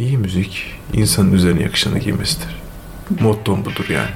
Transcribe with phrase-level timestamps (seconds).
[0.00, 2.56] İyi müzik insanın üzerine yakışanı giymesidir.
[3.20, 4.10] Mottom budur yani.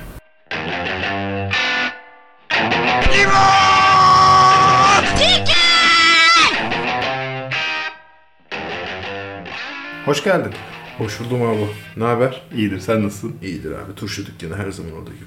[10.05, 10.53] Hoş geldin.
[10.99, 11.67] Hoş buldum abi.
[11.97, 12.43] Ne haber?
[12.57, 12.81] İyidir.
[12.81, 13.37] Sen nasılsın?
[13.43, 13.95] İyidir abi.
[13.97, 15.25] Turşu dükkanı her zaman olduğu gibi.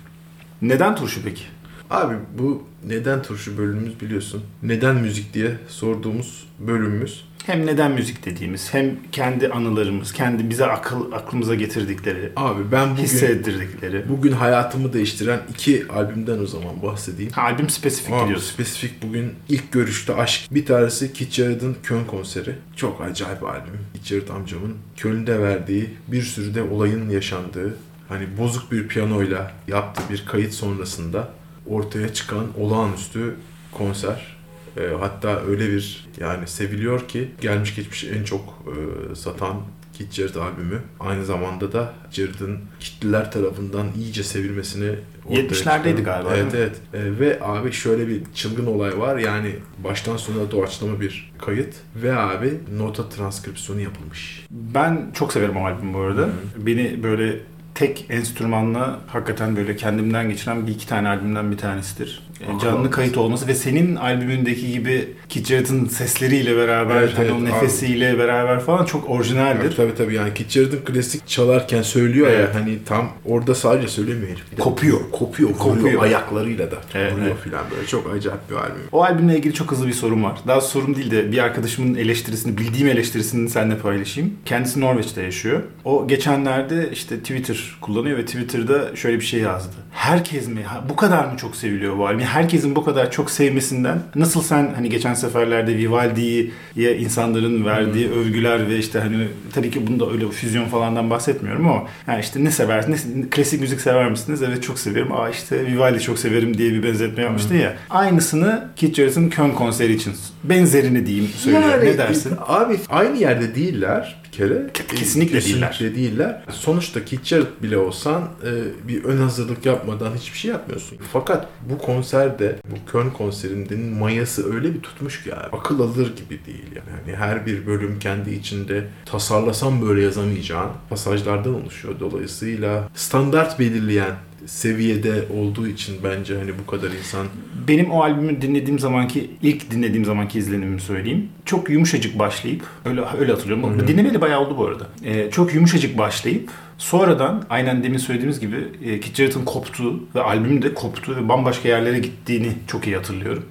[0.62, 1.44] Neden turşu peki?
[1.90, 4.44] Abi bu neden turşu bölümümüz biliyorsun.
[4.64, 7.28] Neden müzik diye sorduğumuz bölümümüz.
[7.46, 13.04] Hem neden müzik dediğimiz, hem kendi anılarımız, kendi bize akıl aklımıza getirdikleri, Abi ben bugün
[13.04, 14.10] hissettirdikleri.
[14.10, 17.32] bugün hayatımı değiştiren iki albümden o zaman bahsedeyim.
[17.32, 18.54] Ha, albüm spesifik Abi gidiyorsun.
[18.54, 20.52] spesifik bugün ilk görüşte aşk.
[20.52, 22.56] Bir tanesi Keith Jarrett'ın Köln konseri.
[22.76, 23.80] Çok acayip albüm.
[24.04, 27.76] Jarrett amcamın Köln'de verdiği bir sürü de olayın yaşandığı
[28.10, 31.30] hani bozuk bir piyanoyla yaptığı bir kayıt sonrasında
[31.70, 33.36] ortaya çıkan olağanüstü
[33.72, 34.38] konser.
[34.78, 38.64] Ee, hatta öyle bir yani seviliyor ki gelmiş geçmiş en çok
[39.12, 39.62] e, satan
[39.94, 40.82] Keith Jarrett albümü.
[41.00, 44.92] Aynı zamanda da Jarrett'ın kitleler tarafından iyice sevilmesini
[45.26, 46.76] ortaya 70'lerdeydi çıkaran- galiba, Evet evet.
[46.94, 49.18] Ee, ve abi şöyle bir çılgın olay var.
[49.18, 51.76] Yani baştan sona doğaçlama bir kayıt.
[51.96, 54.46] Ve abi nota transkripsiyonu yapılmış.
[54.52, 56.30] Ben çok severim o albümü bu arada.
[56.58, 57.40] Beni böyle
[57.78, 62.27] tek enstrümanla hakikaten böyle kendimden geçiren bir iki tane albümden bir tanesidir.
[62.62, 67.38] Canlı kayıt olması ve senin albümündeki gibi Keith Jarrett'ın sesleriyle beraber, Evet, hani evet, o
[67.38, 67.46] abi.
[67.46, 69.62] nefesiyle beraber falan çok orijinaldir.
[69.62, 70.16] Tabii tabii, tabii.
[70.16, 72.56] yani Keith Jarrett'ın klasik çalarken söylüyor Evet.
[72.56, 74.60] ya hani tam orada sadece söylemiyor herif.
[74.60, 75.00] Kopuyor.
[75.12, 75.50] Kopuyor.
[75.50, 75.76] Kopuyor.
[75.76, 76.04] Kopuyor.
[76.04, 76.76] Ayaklarıyla da.
[76.94, 77.40] Evet, vuruyor evet.
[77.44, 77.88] filan böyle.
[77.88, 78.82] Çok acayip bir albüm.
[78.92, 80.38] O albümle ilgili çok hızlı bir sorum var.
[80.48, 84.34] Daha sorum değil de bir arkadaşımın eleştirisini, bildiğim eleştirisini seninle paylaşayım.
[84.46, 85.62] Kendisi Norveç'te yaşıyor.
[85.86, 89.76] O geçenlerde işte Twitter kullanıyor ve Twitter'da şöyle bir şey yazdı.
[89.92, 92.27] Herkes mi, bu kadar mı çok seviliyor bu albüm?
[92.28, 98.78] Herkesin bu kadar çok sevmesinden nasıl sen hani geçen seferlerde Vivaldi'ye insanların verdiği övgüler ve
[98.78, 103.06] işte hani tabii ki bunda öyle füzyon falandan bahsetmiyorum ama yani işte ne seversiniz?
[103.32, 104.42] Klasik müzik sever misiniz?
[104.44, 105.12] Evet çok severim.
[105.12, 107.76] Aa işte Vivaldi çok severim diye bir benzetme yapmıştın ya.
[107.90, 111.86] Aynısını Keith Jarrett'ın Köln konseri için benzerini diyeyim söylüyorum.
[111.86, 112.34] ne dersin?
[112.48, 114.68] Abi aynı yerde değiller bir kere.
[114.96, 116.44] Kesinlikle Kesinlikle değiller.
[116.52, 120.98] Sonuçta Keith Jarrett bile olsan e, bir ön hazırlık yapmadan hiçbir şey yapmıyorsun.
[121.14, 121.78] Fakat bu
[122.18, 127.00] konserde, bu Köln konserinin mayası öyle bir tutmuş ki abi, akıl alır gibi değil yani.
[127.02, 131.96] Hani her bir bölüm kendi içinde tasarlasam böyle yazamayacağın pasajlardan oluşuyor.
[132.00, 137.28] Dolayısıyla standart belirleyen seviyede olduğu için bence hani bu kadar insan
[137.68, 141.30] Benim o albümü dinlediğim zamanki ilk dinlediğim zamanki izlenimimi söyleyeyim.
[141.46, 143.80] Çok yumuşacık başlayıp öyle öyle hatırlıyorum.
[143.80, 143.88] Hı hı.
[143.88, 144.88] Dinlemeli bayağı oldu bu arada.
[145.06, 150.62] Ee, çok yumuşacık başlayıp sonradan aynen demin söylediğimiz gibi e, Keith Jarrett'ın koptuğu ve albümün
[150.62, 153.46] de koptuğu ve bambaşka yerlere gittiğini çok iyi hatırlıyorum.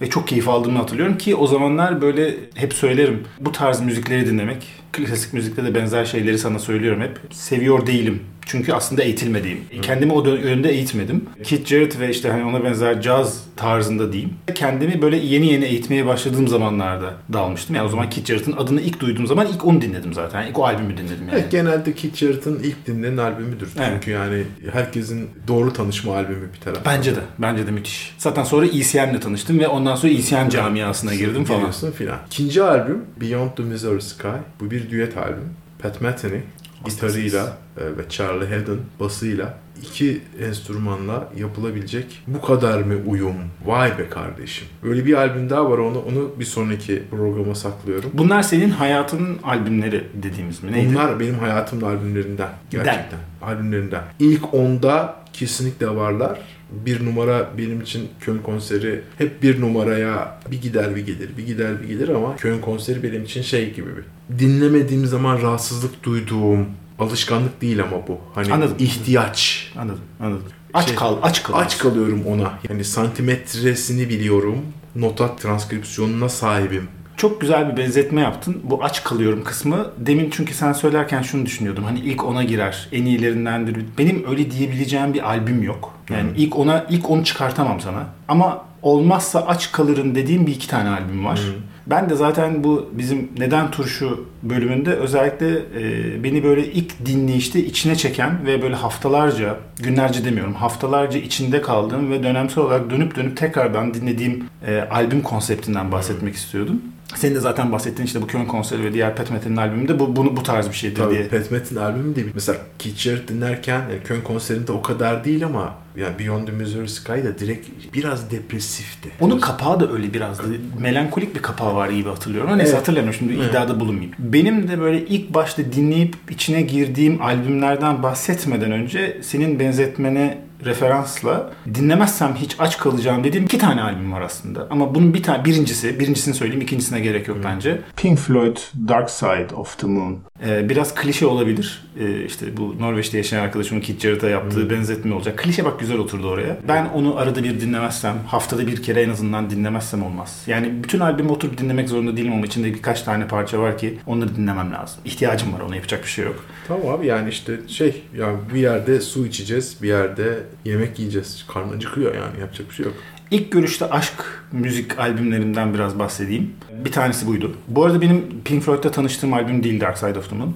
[0.00, 4.66] Ve çok keyif aldığımı hatırlıyorum ki o zamanlar böyle hep söylerim bu tarz müzikleri dinlemek
[4.92, 7.18] klasik müzikte de benzer şeyleri sana söylüyorum hep.
[7.30, 8.22] Seviyor değilim.
[8.48, 9.58] Çünkü aslında eğitilmediğim.
[9.82, 11.24] Kendimi o yönde eğitmedim.
[11.44, 14.34] Keith Jarrett ve işte hani ona benzer caz tarzında diyeyim.
[14.54, 17.76] Kendimi böyle yeni yeni eğitmeye başladığım zamanlarda dalmıştım.
[17.76, 20.46] Yani o zaman Keith Jarrett'ın adını ilk duyduğum zaman ilk onu dinledim zaten.
[20.46, 21.30] İlk o albümü dinledim yani.
[21.32, 23.68] Evet genelde Keith Jarrett'ın ilk dinlenen albümüdür.
[23.78, 23.88] Evet.
[23.92, 24.42] Çünkü yani
[24.72, 26.78] herkesin doğru tanışma albümü bir taraf.
[26.86, 27.20] Bence de.
[27.38, 28.14] Bence de müthiş.
[28.18, 31.60] Zaten sonra ECM'le tanıştım ve ondan sonra ECM camiasına girdim falan.
[31.60, 32.18] Giriyorsun filan.
[32.26, 34.28] İkinci albüm Beyond the Missouri Sky.
[34.60, 35.50] Bu bir düet albüm.
[35.78, 36.40] Pat Metheny
[36.84, 43.36] gitarıyla e, ve Charlie Haddon basıyla iki enstrümanla yapılabilecek bu kadar mı uyum?
[43.64, 44.68] Vay be kardeşim.
[44.82, 48.10] Böyle bir albüm daha var onu onu bir sonraki programa saklıyorum.
[48.14, 50.72] Bunlar senin hayatının albümleri dediğimiz mi?
[50.72, 50.90] Neydi?
[50.90, 52.50] Bunlar benim hayatımın albümlerinden.
[52.70, 53.18] Gerçekten.
[53.42, 54.02] Albümlerinden.
[54.18, 56.38] İlk onda kesinlikle varlar.
[56.70, 61.82] Bir numara benim için Köln konseri hep bir numaraya bir gider bir gelir, bir gider
[61.82, 64.38] bir gelir ama Köln konseri benim için şey gibi bir.
[64.38, 66.66] Dinlemediğim zaman rahatsızlık duyduğum,
[66.98, 68.18] alışkanlık değil ama bu.
[68.34, 68.76] Hani Anladım.
[68.78, 69.72] ihtiyaç.
[69.76, 70.46] Anladım, anladım.
[70.74, 71.54] Aç Şey, kal, aç kal.
[71.54, 72.58] Aç kalıyorum ona.
[72.68, 74.58] Yani santimetresini biliyorum.
[74.96, 76.88] Nota transkripsiyonuna sahibim.
[77.18, 78.60] Çok güzel bir benzetme yaptın.
[78.64, 79.86] Bu aç kalıyorum kısmı.
[79.98, 81.84] Demin çünkü sen söylerken şunu düşünüyordum.
[81.84, 82.88] Hani ilk ona girer.
[82.92, 83.76] En iyilerindendir.
[83.98, 85.94] Benim öyle diyebileceğim bir albüm yok.
[86.10, 88.06] Yani ilk ona ilk onu çıkartamam sana.
[88.28, 91.40] Ama olmazsa aç kalırım dediğim bir iki tane albüm var.
[91.86, 97.96] Ben de zaten bu bizim Neden Turşu bölümünde özellikle e, beni böyle ilk dinleyişte içine
[97.96, 103.94] çeken ve böyle haftalarca, günlerce demiyorum, haftalarca içinde kaldığım ve dönemsel olarak dönüp dönüp tekrardan
[103.94, 106.82] dinlediğim e, albüm konseptinden bahsetmek istiyordum.
[107.14, 110.36] Senin de zaten bahsettiğin işte bu Köln konseri ve diğer Pat Methe'nin albümünde bu, bunu,
[110.36, 111.28] bu tarz bir şeydir Tabii diye.
[111.28, 112.58] Pat Met'in albümü de mesela
[112.96, 117.38] Jarrett dinlerken yani Köln konserinde o kadar değil ama yani Beyond the Missouri Sky da
[117.38, 119.08] direkt biraz depresifti.
[119.20, 120.42] Onun kapağı da öyle biraz da
[120.80, 122.50] melankolik bir kapağı var gibi hatırlıyorum.
[122.50, 122.80] Neyse Evet.
[122.80, 123.50] hatırlamıyorum şimdi Evet.
[123.50, 124.12] iddiada bulunmayayım.
[124.18, 132.34] Benim de böyle ilk başta dinleyip içine girdiğim albümlerden bahsetmeden önce senin benzetmene referansla dinlemezsem
[132.34, 134.66] hiç aç kalacağım dediğim iki tane albüm var aslında.
[134.70, 137.80] Ama bunun bir tane birincisi, birincisini söyleyeyim ikincisine gerek yok bence.
[137.96, 138.56] Pink Floyd
[138.88, 140.18] Dark Side of the Moon.
[140.46, 141.82] Ee, biraz klişe olabilir.
[142.00, 145.38] Ee, işte bu Norveç'te yaşayan arkadaşımın Keith Jarrett'a yaptığı benzetme olacak.
[145.38, 146.56] Klişe bak güzel oturdu oraya.
[146.68, 150.42] Ben onu arada bir dinlemezsem, haftada bir kere en azından dinlemezsem olmaz.
[150.46, 154.36] Yani bütün albümü oturup dinlemek zorunda değilim ama içinde birkaç tane parça var ki onları
[154.36, 155.00] dinlemem lazım.
[155.04, 156.44] İhtiyacım var ona yapacak bir şey yok.
[156.68, 161.44] Tamam abi yani işte şey ya bir yerde su içeceğiz, bir yerde yemek yiyeceğiz.
[161.48, 162.94] Karnın acıkıyor yani yapacak bir şey yok.
[163.30, 166.50] İlk görüşte aşk müzik albümlerinden biraz bahsedeyim.
[166.84, 167.52] Bir tanesi buydu.
[167.68, 170.54] Bu arada benim Pink Floyd'da tanıştığım albüm değil Dark Side of the Moon.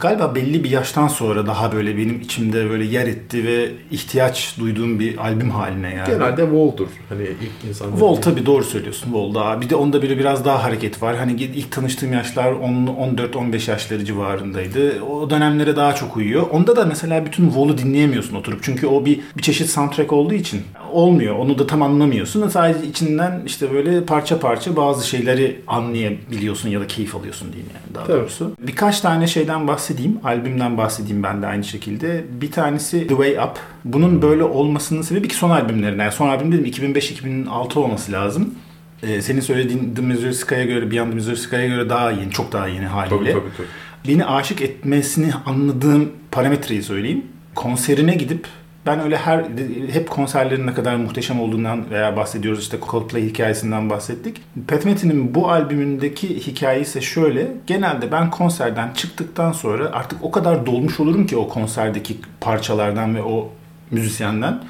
[0.00, 5.00] Galiba belli bir yaştan sonra daha böyle benim içimde böyle yer etti ve ihtiyaç duyduğum
[5.00, 6.10] bir albüm haline geldi.
[6.10, 6.86] Genelde Wall'dur.
[7.08, 9.60] Hani ilk insan Vol tabii doğru söylüyorsun Vol daha.
[9.60, 11.16] Bir de onda böyle biraz daha hareket var.
[11.16, 15.02] Hani ilk tanıştığım yaşlar 14-15 yaşları civarındaydı.
[15.02, 16.42] O dönemlere daha çok uyuyor.
[16.50, 18.62] Onda da mesela bütün Vol'u dinleyemiyorsun oturup.
[18.62, 20.62] Çünkü o bir, bir çeşit soundtrack olduğu için
[20.96, 21.36] olmuyor.
[21.36, 22.48] Onu da tam anlamıyorsun.
[22.48, 27.94] Sadece içinden işte böyle parça parça bazı şeyleri anlayabiliyorsun ya da keyif alıyorsun diyeyim yani
[27.94, 28.16] daha Tabii.
[28.16, 28.52] doğrusu.
[28.60, 30.18] Birkaç tane şeyden bahsedeyim.
[30.24, 32.24] Albümden bahsedeyim ben de aynı şekilde.
[32.40, 33.58] Bir tanesi The Way Up.
[33.84, 36.04] Bunun böyle olmasının sebebi ki son albümlerinden.
[36.04, 36.64] Yani son albüm dedim
[36.94, 38.54] 2005-2006 olması lazım.
[39.02, 42.52] Ee, senin söylediğin The Missouri Sky'a göre, Beyond the Missouri Sky'a göre daha yeni, çok
[42.52, 43.16] daha yeni haliyle.
[43.18, 43.66] Tabii tabii tabii.
[44.08, 47.24] Beni aşık etmesini anladığım parametreyi söyleyeyim.
[47.54, 48.46] Konserine gidip
[48.86, 49.44] ben öyle her
[49.92, 54.40] hep konserlerin ne kadar muhteşem olduğundan veya bahsediyoruz işte Coldplay hikayesinden bahsettik.
[54.68, 57.52] Pat Methe'nin bu albümündeki hikaye ise şöyle.
[57.66, 63.22] Genelde ben konserden çıktıktan sonra artık o kadar dolmuş olurum ki o konserdeki parçalardan ve
[63.22, 63.48] o
[63.90, 64.60] müzisyenden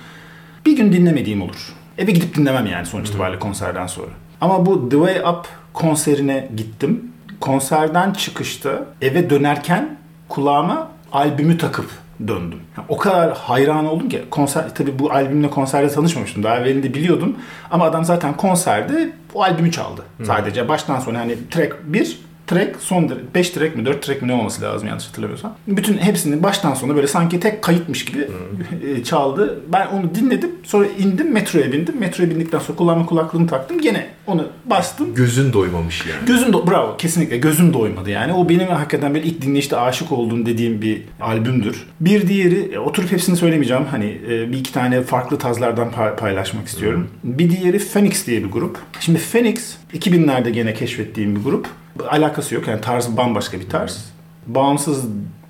[0.67, 1.73] bir gün dinlemediğim olur.
[1.99, 4.11] Eve gidip dinlemem yani sonuç itibariyle konserden sonra.
[4.41, 7.13] Ama bu The Way Up konserine gittim.
[7.41, 9.97] Konserden çıkışta eve dönerken
[10.29, 11.91] kulağıma albümü takıp
[12.21, 12.61] döndüm.
[12.77, 16.43] Yani o kadar hayran oldum ki konser tabii bu albümle konserde tanışmamıştım.
[16.43, 17.37] Daha evvelinde biliyordum
[17.71, 20.03] ama adam zaten konserde o albümü çaldı.
[20.23, 24.33] Sadece baştan sona hani track 1 track son 5 track mi 4 track mi ne
[24.35, 25.55] olması lazım yanlış hatırlamıyorsam.
[25.69, 28.29] Bütün hepsini baştan sona böyle sanki tek kayıtmış gibi
[28.97, 29.61] e, çaldı.
[29.73, 30.51] Ben onu dinledim.
[30.63, 31.95] Sonra indim metroya bindim.
[32.01, 33.81] Metroya bindikten sonra kulağıma kulaklığımı taktım.
[33.81, 35.15] Gene onu bastım.
[35.15, 36.27] Gözün doymamış yani.
[36.27, 38.33] Gözüm do- bravo kesinlikle gözüm doymadı yani.
[38.33, 41.87] O benim hakikaten böyle ilk dinleyişte aşık olduğum dediğim bir albümdür.
[42.01, 43.85] Bir diğeri e, oturup hepsini söylemeyeceğim.
[43.91, 47.09] Hani e, bir iki tane farklı tazlardan pa- paylaşmak istiyorum.
[47.25, 48.79] Bir diğeri Phoenix diye bir grup.
[49.01, 51.67] Şimdi Phoenix 2000'lerde gene keşfettiğim bir grup.
[52.11, 54.05] Alakası yok yani tarzı bambaşka bir tarz.
[54.47, 55.05] Bağımsız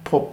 [0.04, 0.28] pop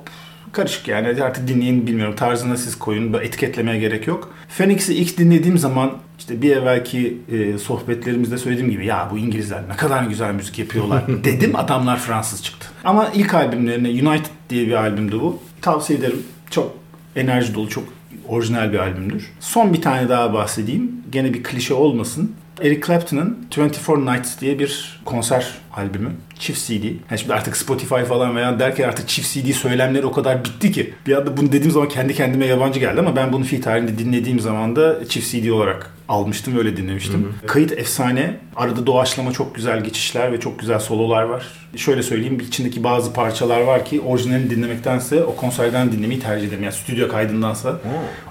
[0.51, 4.33] karışık yani artık dinleyin bilmiyorum tarzına siz koyun etiketlemeye gerek yok.
[4.57, 9.75] Phoenix'i ilk dinlediğim zaman işte bir evvelki e, sohbetlerimizde söylediğim gibi ya bu İngilizler ne
[9.75, 12.67] kadar güzel müzik yapıyorlar dedim adamlar Fransız çıktı.
[12.83, 15.39] Ama ilk albümlerine United diye bir albümdü bu.
[15.61, 16.23] Tavsiye ederim.
[16.49, 16.71] Çok
[17.15, 17.83] enerji dolu, çok
[18.27, 19.31] orijinal bir albümdür.
[19.39, 20.91] Son bir tane daha bahsedeyim.
[21.11, 22.35] Gene bir klişe olmasın.
[22.61, 26.11] Eric Clapton'ın 24 Nights diye bir konser albümü.
[26.39, 26.83] Çift CD.
[26.83, 30.93] Yani şimdi artık Spotify falan veya derken artık çift CD söylemleri o kadar bitti ki.
[31.07, 34.39] Bir anda bunu dediğim zaman kendi kendime yabancı geldi ama ben bunu fi tarihinde dinlediğim
[34.39, 37.33] zaman da çift CD olarak almıştım öyle dinlemiştim.
[37.47, 38.37] Kayıt efsane.
[38.55, 41.45] Arada doğaçlama çok güzel geçişler ve çok güzel sololar var.
[41.75, 46.63] Şöyle söyleyeyim içindeki bazı parçalar var ki orijinalini dinlemektense o konserden dinlemeyi tercih ederim.
[46.63, 47.79] Yani stüdyo kaydındansa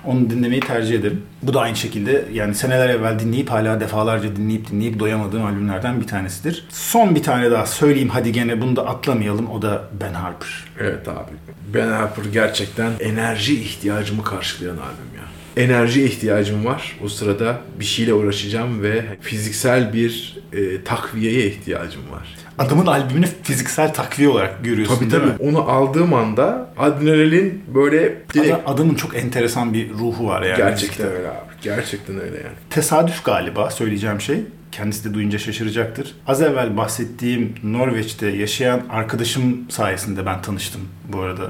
[0.05, 1.23] onu dinlemeyi tercih ederim.
[1.43, 6.07] Bu da aynı şekilde yani seneler evvel dinleyip hala defalarca dinleyip dinleyip doyamadığım albümlerden bir
[6.07, 6.67] tanesidir.
[6.71, 9.51] Son bir tane daha söyleyeyim hadi gene bunu da atlamayalım.
[9.51, 10.49] O da Ben Harper.
[10.81, 11.31] Evet abi.
[11.75, 15.12] Ben Harper gerçekten enerji ihtiyacımı karşılayan albüm.
[15.57, 16.97] Enerji ihtiyacım var.
[17.05, 22.35] O sırada bir şeyle uğraşacağım ve fiziksel bir e, takviyeye ihtiyacım var.
[22.59, 25.27] Adamın albümünü fiziksel takviye olarak görüyorsun Tabii tabii.
[25.27, 25.33] mi?
[25.39, 28.01] Onu aldığım anda adrenalin böyle
[28.35, 30.57] direkt Adam- adamın çok enteresan bir ruhu var yani.
[30.57, 31.53] gerçekten öyle abi.
[31.63, 32.57] Gerçekten öyle yani.
[32.71, 34.37] Tesadüf galiba söyleyeceğim şey.
[34.73, 36.15] Kendisi de duyunca şaşıracaktır.
[36.27, 41.43] Az evvel bahsettiğim Norveç'te yaşayan arkadaşım sayesinde ben tanıştım bu arada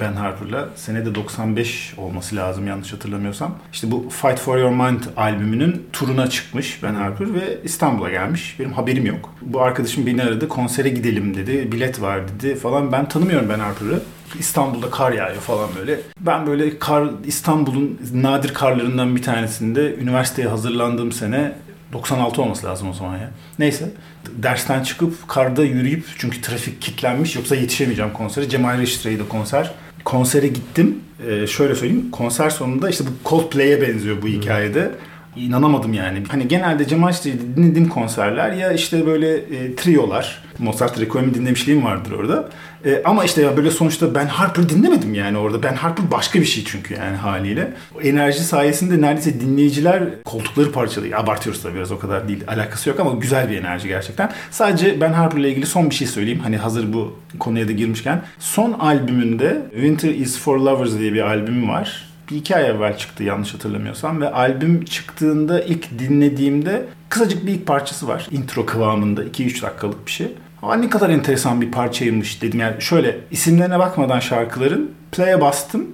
[0.00, 0.68] Ben Harper'la.
[0.76, 3.54] Senede 95 olması lazım yanlış hatırlamıyorsam.
[3.72, 8.56] İşte bu Fight For Your Mind albümünün turuna çıkmış Ben Harper ve İstanbul'a gelmiş.
[8.58, 9.34] Benim haberim yok.
[9.42, 10.48] Bu arkadaşım beni aradı.
[10.48, 11.72] Konsere gidelim dedi.
[11.72, 12.92] Bilet var dedi falan.
[12.92, 14.00] Ben tanımıyorum Ben Harper'ı.
[14.38, 16.00] İstanbul'da kar yağıyor falan böyle.
[16.20, 21.52] Ben böyle kar İstanbul'un nadir karlarından bir tanesinde üniversiteye hazırlandığım sene
[21.94, 23.30] 96 olması lazım o zaman ya.
[23.58, 23.90] Neyse.
[24.36, 28.48] Dersten çıkıp karda yürüyüp çünkü trafik kilitlenmiş yoksa yetişemeyeceğim konsere.
[28.48, 29.70] Cemal Reşitre'ydi konser.
[30.04, 30.98] Konsere gittim.
[31.28, 32.10] Ee, şöyle söyleyeyim.
[32.12, 34.90] Konser sonunda işte bu Coldplay'e benziyor bu hikayede.
[35.36, 36.22] İnanamadım yani.
[36.28, 40.44] Hani genelde Cemal Reşitre'de dinlediğim konserler ya işte böyle e, triolar.
[40.58, 42.48] Mozart Requiem'i dinlemişliğim vardır orada.
[42.84, 45.62] E, ama işte ya böyle sonuçta Ben Harper dinlemedim yani orada.
[45.62, 47.72] Ben Harper başka bir şey çünkü yani haliyle.
[47.98, 51.20] O enerji sayesinde neredeyse dinleyiciler koltukları parçalıyor.
[51.20, 52.44] Abartıyoruz tabii biraz o kadar değil.
[52.48, 54.32] Alakası yok ama güzel bir enerji gerçekten.
[54.50, 56.40] Sadece Ben Harper ile ilgili son bir şey söyleyeyim.
[56.42, 58.22] Hani hazır bu konuya da girmişken.
[58.38, 63.22] Son albümünde Winter is for Lovers diye bir albümü var bir iki ay evvel çıktı
[63.22, 68.28] yanlış hatırlamıyorsam ve albüm çıktığında ilk dinlediğimde kısacık bir ilk parçası var.
[68.30, 70.32] Intro kıvamında 2-3 dakikalık bir şey.
[70.62, 72.60] Aa, ne kadar enteresan bir parçaymış dedim.
[72.60, 75.86] Yani şöyle isimlerine bakmadan şarkıların play'e bastım,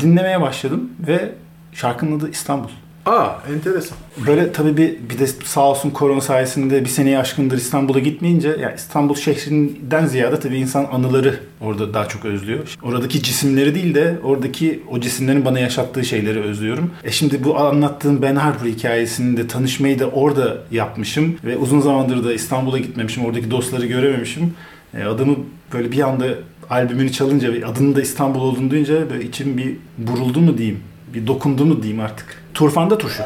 [0.00, 1.34] dinlemeye başladım ve
[1.72, 2.68] şarkının adı İstanbul.
[3.08, 3.98] Aa enteresan.
[4.26, 8.74] Böyle tabii bir, bir de sağ olsun korona sayesinde bir seneye aşkındır İstanbul'a gitmeyince yani
[8.76, 12.76] İstanbul şehrinden ziyade tabii insan anıları orada daha çok özlüyor.
[12.82, 16.90] Oradaki cisimleri değil de oradaki o cisimlerin bana yaşattığı şeyleri özlüyorum.
[17.04, 22.32] E şimdi bu anlattığım Ben Harper hikayesinde tanışmayı da orada yapmışım ve uzun zamandır da
[22.32, 23.24] İstanbul'a gitmemişim.
[23.24, 24.54] Oradaki dostları görememişim.
[24.94, 25.36] E, adamı
[25.72, 26.26] böyle bir anda
[26.70, 30.80] albümünü çalınca ve adının da İstanbul olduğunu duyunca böyle içim bir buruldu mu diyeyim.
[31.14, 32.42] Bir dokundu mu diyeyim artık.
[32.54, 33.22] Turfanda turşu.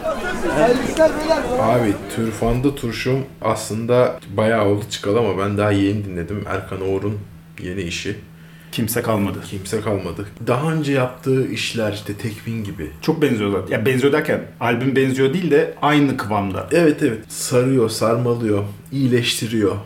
[1.60, 6.44] Abi Türfanda Turşum aslında bayağı oldu çıkalı ama ben daha yeni dinledim.
[6.46, 7.18] Erkan Oğur'un
[7.62, 8.16] yeni işi.
[8.72, 9.38] Kimse kalmadı.
[9.50, 10.26] Kimse kalmadı.
[10.46, 12.90] Daha önce yaptığı işler işte Tekvin gibi.
[13.02, 13.72] Çok benziyor zaten.
[13.78, 16.68] Ya benziyor derken albüm benziyor değil de aynı kıvamda.
[16.72, 17.18] Evet evet.
[17.28, 19.76] Sarıyor, sarmalıyor, iyileştiriyor.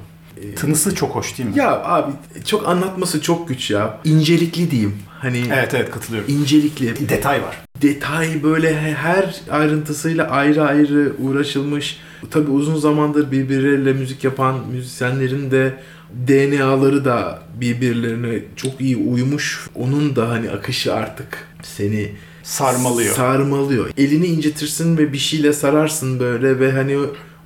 [0.57, 1.59] Tınısı çok hoş değil mi?
[1.59, 2.12] Ya abi
[2.45, 4.00] çok anlatması çok güç ya.
[4.05, 4.99] İncelikli diyeyim.
[5.18, 6.30] Hani Evet evet katılıyorum.
[6.35, 7.08] incelikli.
[7.08, 7.56] Detay var.
[7.82, 11.99] detay böyle her ayrıntısıyla ayrı ayrı uğraşılmış.
[12.30, 15.75] Tabi uzun zamandır birbirleriyle müzik yapan müzisyenlerin de
[16.28, 19.66] DNA'ları da birbirlerine çok iyi uymuş.
[19.75, 23.14] Onun da hani akışı artık seni Sarmalıyor.
[23.14, 23.90] Sarmalıyor.
[23.99, 26.96] Elini incitirsin ve bir şeyle sararsın böyle ve hani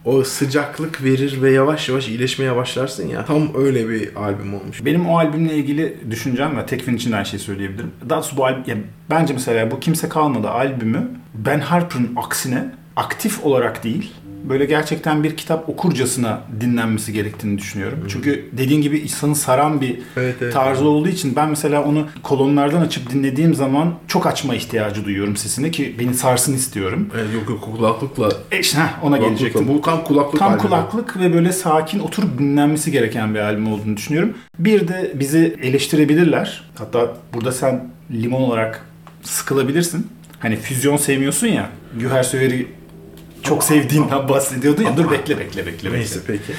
[0.04, 3.25] o, sıcaklık verir ve yavaş yavaş iyileşmeye başlarsın ya.
[3.25, 4.85] Tam öyle bir albüm olmuş.
[4.85, 7.90] Benim o albümle ilgili düşüncem ve Tekvin için aynı şeyi söyleyebilirim.
[8.09, 8.76] Daha doğrusu bu albüm, ya
[9.11, 12.64] bence mesela bu Kimse Kalmadı albümü Ben Harper'ın aksine
[12.97, 14.12] aktif olarak değil,
[14.49, 17.99] böyle gerçekten bir kitap okurcasına dinlenmesi gerektiğini düşünüyorum.
[18.09, 20.52] Çünkü dediğin gibi insanı saran bir Evet, evet.
[20.52, 25.70] tarzı olduğu için ben mesela onu kolonlardan açıp dinlediğim zaman çok açma ihtiyacı duyuyorum sesini
[25.70, 27.09] ki beni sarsın istiyorum.
[27.14, 28.32] Evet, yok yok kulaklıkla.
[28.50, 29.66] E işte heh, ona gelecektim.
[29.66, 29.75] kulaklıkla.
[29.78, 34.35] Bu tam kulaklık Tam kulaklık ve böyle sakin oturup dinlenmesi gereken bir albüm olduğunu düşünüyorum.
[34.59, 36.70] Bir de bizi eleştirebilirler.
[36.78, 38.87] Hatta burada sen limon olarak
[39.23, 40.06] sıkılabilirsin.
[40.38, 41.70] Hani füzyon sevmiyorsun ya.
[41.99, 42.66] Güher Söver'i
[43.42, 44.97] çok sevdiğinden bahsediyordun ya.
[44.97, 45.66] Dur bekle bekle bekle.
[45.66, 45.92] bekle.
[45.92, 46.52] Neyse peki.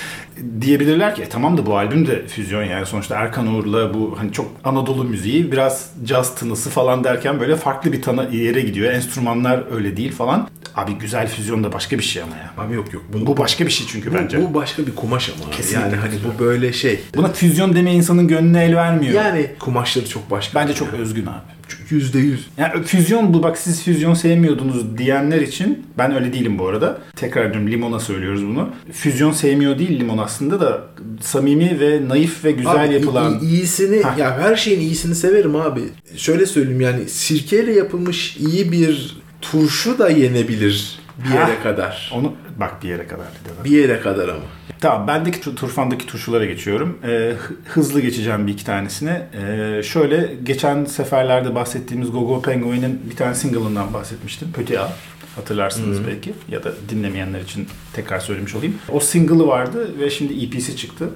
[0.62, 4.32] Diyebilirler ki "E, tamam da bu albüm de füzyon yani sonuçta Erkan Uğur'la bu hani
[4.34, 8.94] çok Anadolu müziği biraz caz tınısı falan derken böyle farklı bir tana yere gidiyor.
[8.94, 10.50] Enstrümanlar öyle değil falan.
[10.75, 12.54] Abi güzel füzyon da başka bir şey ama ya.
[12.58, 13.04] Abi yok yok.
[13.13, 14.42] Bunu, Bu başka bir şey çünkü bu, bence.
[14.42, 15.51] bu başka bir kumaş ama.
[15.51, 17.00] Kesinlikle Yani hani bu böyle şey.
[17.16, 19.13] Buna füzyon deme insanın gönlüne el vermiyor.
[19.13, 20.60] Yani kumaşları çok başka.
[20.60, 21.62] Bence çok özgün abi.
[21.90, 22.48] Yüzde yüz.
[22.58, 26.98] Yani füzyon bu bak siz füzyon sevmiyordunuz diyenler için ben öyle değilim bu arada.
[27.16, 28.70] Tekrar diyorum limona söylüyoruz bunu.
[28.92, 30.82] Füzyon sevmiyor değil limon aslında da
[31.22, 33.40] samimi ve naif ve güzel Abi, yapılan.
[33.40, 34.18] iyisini Hah.
[34.18, 35.82] ya her şeyin iyisini severim abi.
[36.18, 41.64] Şöyle söyleyeyim yani sirkeyle yapılmış iyi bir turşu da yenebilir bir yere Hah.
[41.64, 42.12] kadar.
[42.16, 43.26] Onu bak bir yere kadar.
[43.66, 44.40] Bir yere kadar ama.
[44.80, 46.98] Tamam bendeki tu- turfandaki turşulara geçiyorum.
[47.04, 49.28] Ee, hı- hızlı geçeceğim bir iki tanesine.
[49.34, 54.52] Ee, şöyle geçen seferlerde bahsettiğimiz Gogo Penguin'in bir tane single'ından bahsetmiştim.
[54.52, 54.90] Pötü A.
[55.36, 58.76] Hatırlarsınız belki ya da dinlemeyenler için tekrar söylemiş olayım.
[58.90, 61.10] O single'ı vardı ve şimdi EP'si çıktı.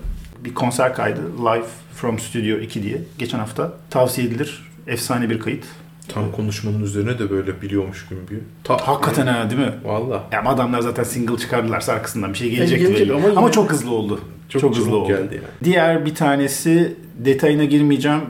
[0.44, 1.66] Bir konser kaydı Live
[1.96, 3.02] from Studio 2 diye.
[3.20, 4.72] Geçen hafta tavsiye edilir.
[4.88, 5.64] Efsane bir kayıt.
[6.08, 8.40] Tam konuşmanın üzerine de böyle biliyormuş gibi bir.
[8.64, 9.74] Ta- Hakikaten ha değil mi?
[9.84, 10.24] Valla.
[10.32, 13.18] Ya adamlar zaten single çıkardılarsa arkasından bir şey gelecekti gelecek belli.
[13.18, 14.20] ama Ama, yine- çok hızlı oldu.
[14.50, 15.08] Çok Çok, hızlı oldu.
[15.08, 15.46] geldi yani.
[15.64, 18.22] Diğer bir tanesi detayına girmeyeceğim.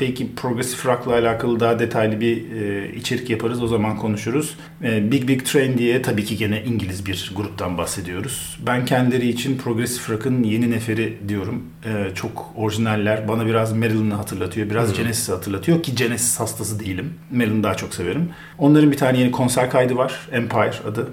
[0.00, 3.62] Belki progresif rock'la alakalı daha detaylı bir e, içerik yaparız.
[3.62, 4.56] O zaman konuşuruz.
[4.82, 8.58] E, Big Big Train diye tabii ki gene İngiliz bir gruptan bahsediyoruz.
[8.66, 11.64] Ben kendileri için progresif rock'ın yeni neferi diyorum.
[11.84, 13.28] E, çok orijinaller.
[13.28, 14.70] Bana biraz Marilyn'ı hatırlatıyor.
[14.70, 17.14] Biraz Genesis'i hatırlatıyor ki Genesis hastası değilim.
[17.32, 18.28] Marilyn'ı daha çok severim.
[18.58, 20.28] Onların bir tane yeni konser kaydı var.
[20.32, 21.08] Empire adı.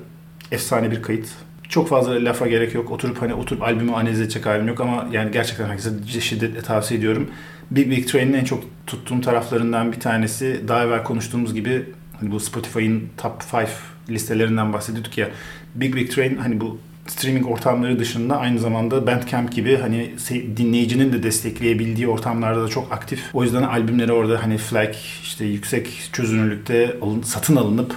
[0.52, 1.28] Efsane bir kayıt.
[1.72, 2.92] Çok fazla lafa gerek yok.
[2.92, 7.30] Oturup hani oturup albümü analiz edecek halim yok ama yani gerçekten herkese şiddetle tavsiye ediyorum.
[7.72, 11.86] Big Big Train'in en çok tuttuğum taraflarından bir tanesi daha evvel konuştuğumuz gibi
[12.20, 13.70] hani bu Spotify'ın top 5
[14.10, 15.30] listelerinden bahsediyorduk ya.
[15.76, 20.12] Big Big Train hani bu streaming ortamları dışında aynı zamanda Bandcamp gibi hani
[20.58, 23.30] dinleyicinin de destekleyebildiği ortamlarda da çok aktif.
[23.34, 27.96] O yüzden albümleri orada hani FLAC işte yüksek çözünürlükte alın, satın alınıp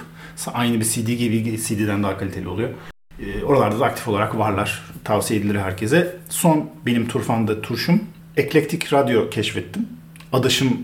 [0.53, 2.69] aynı bir CD gibi CD'den daha kaliteli oluyor.
[3.19, 4.83] E, oralarda da aktif olarak varlar.
[5.03, 6.15] Tavsiye edilir herkese.
[6.29, 8.01] Son benim Turfan'da turşum
[8.37, 9.87] Eklektik Radyo keşfettim.
[10.33, 10.77] Adaşım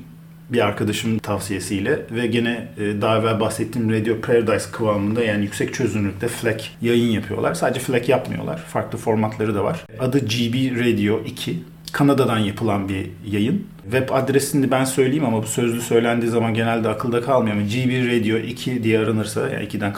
[0.49, 6.27] bir arkadaşımın tavsiyesiyle ve gene e, daha evvel bahsettiğim Radio Paradise kıvamında yani yüksek çözünürlükte
[6.27, 7.53] FLAC yayın yapıyorlar.
[7.53, 8.57] Sadece FLAC yapmıyorlar.
[8.57, 9.85] Farklı formatları da var.
[9.99, 11.59] Adı GB Radio 2.
[11.91, 13.67] Kanada'dan yapılan bir yayın.
[13.83, 18.37] Web adresini ben söyleyeyim ama bu sözlü söylendiği zaman genelde akılda kalmıyor ama GB Radio
[18.37, 19.93] 2 diye aranırsa yani 2'den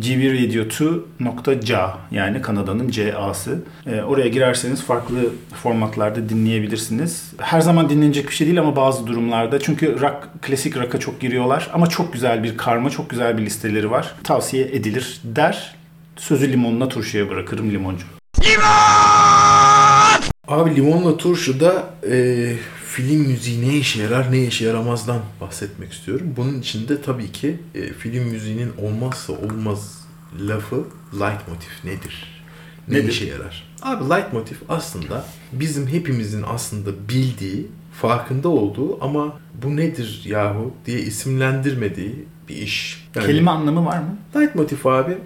[0.00, 3.62] custom to gbradio2.ca yani Kanada'nın CA'sı.
[3.86, 5.16] E, oraya girerseniz farklı
[5.62, 7.32] formatlarda dinleyebilirsiniz.
[7.38, 9.60] Her zaman dinlenecek bir şey değil ama bazı durumlarda.
[9.60, 13.90] Çünkü rock, klasik rock'a çok giriyorlar ama çok güzel bir karma, çok güzel bir listeleri
[13.90, 14.14] var.
[14.24, 15.74] Tavsiye edilir der.
[16.16, 18.06] Sözü limonla turşuya bırakırım limoncu.
[18.44, 20.20] Limon!
[20.48, 22.52] Abi limonla turşu da e,
[22.90, 26.34] film müziği ne işe yarar ne işe yaramazdan bahsetmek istiyorum.
[26.36, 30.04] Bunun içinde tabii ki e, film müziğinin olmazsa olmaz
[30.40, 30.84] lafı
[31.20, 32.42] leitmotiv nedir?
[32.88, 33.08] Ne nedir?
[33.08, 33.64] işe yarar?
[33.82, 37.66] Abi leitmotiv aslında bizim hepimizin aslında bildiği,
[38.00, 43.06] farkında olduğu ama bu nedir yahu diye isimlendirmediği bir iş.
[43.14, 44.16] Yani, Kelime anlamı var mı?
[44.36, 45.18] Leitmotiv abi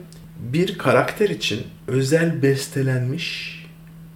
[0.52, 3.58] bir karakter için özel bestelenmiş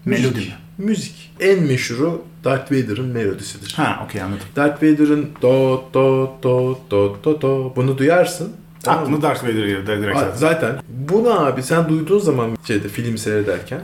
[0.05, 0.68] melodi müzik.
[0.79, 1.31] Müzik.
[1.41, 3.73] En meşhuru Darth Vader'ın melodisidir.
[3.77, 4.47] Ha okey anladım.
[4.57, 8.53] Darth Vader'ın do do do do do do bunu duyarsın.
[8.83, 10.37] Tamam Aklına Darth Vader geliyor direkt zaten.
[10.37, 13.81] Zaten bunu abi sen duyduğun zaman şeyde film seyrederken